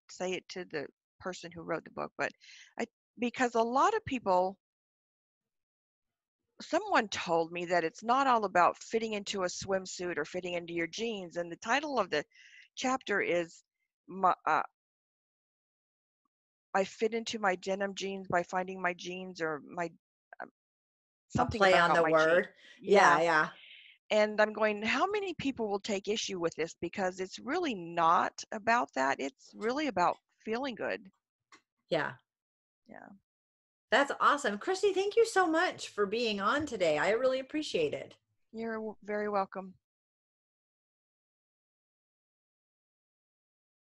say 0.09 0.33
it 0.33 0.43
to 0.49 0.65
the 0.71 0.85
person 1.19 1.49
who 1.53 1.61
wrote 1.61 1.85
the 1.85 1.91
book, 1.91 2.11
but 2.17 2.31
I 2.79 2.85
because 3.19 3.55
a 3.55 3.61
lot 3.61 3.93
of 3.93 4.03
people 4.05 4.57
someone 6.63 7.07
told 7.09 7.51
me 7.51 7.65
that 7.65 7.83
it's 7.83 8.03
not 8.03 8.27
all 8.27 8.45
about 8.45 8.77
fitting 8.81 9.13
into 9.13 9.43
a 9.43 9.47
swimsuit 9.47 10.17
or 10.17 10.25
fitting 10.25 10.53
into 10.53 10.73
your 10.73 10.87
jeans 10.87 11.37
and 11.37 11.51
the 11.51 11.57
title 11.57 11.99
of 11.99 12.09
the 12.09 12.23
chapter 12.75 13.21
is 13.21 13.63
my, 14.07 14.33
uh, 14.45 14.61
I 16.73 16.83
fit 16.85 17.13
into 17.13 17.39
my 17.39 17.55
denim 17.55 17.93
jeans 17.95 18.27
by 18.27 18.43
finding 18.43 18.81
my 18.81 18.93
jeans 18.93 19.41
or 19.41 19.61
my 19.67 19.89
A 20.41 20.47
something 21.29 21.59
play 21.59 21.77
on 21.77 21.93
the 21.93 22.03
word. 22.03 22.49
jeans. 22.79 22.93
Yeah, 22.93 23.21
yeah. 23.21 23.47
And 24.09 24.39
I'm 24.41 24.53
going, 24.53 24.83
how 24.83 25.09
many 25.09 25.33
people 25.33 25.69
will 25.69 25.79
take 25.79 26.07
issue 26.07 26.39
with 26.39 26.53
this? 26.55 26.75
Because 26.81 27.19
it's 27.19 27.39
really 27.39 27.73
not 27.73 28.33
about 28.51 28.89
that. 28.95 29.19
It's 29.19 29.51
really 29.55 29.87
about 29.87 30.17
feeling 30.43 30.75
good. 30.75 31.01
Yeah. 31.89 32.11
Yeah. 32.87 33.07
That's 33.93 34.11
awesome. 34.19 34.57
Christy, 34.57 34.91
thank 34.91 35.15
you 35.15 35.23
so 35.23 35.45
much 35.45 35.89
for 35.89 36.07
being 36.07 36.41
on 36.41 36.65
today. 36.65 36.97
I 36.97 37.11
really 37.11 37.39
appreciate 37.39 37.93
it. 37.93 38.15
You're 38.51 38.95
very 39.03 39.29
welcome. 39.29 39.75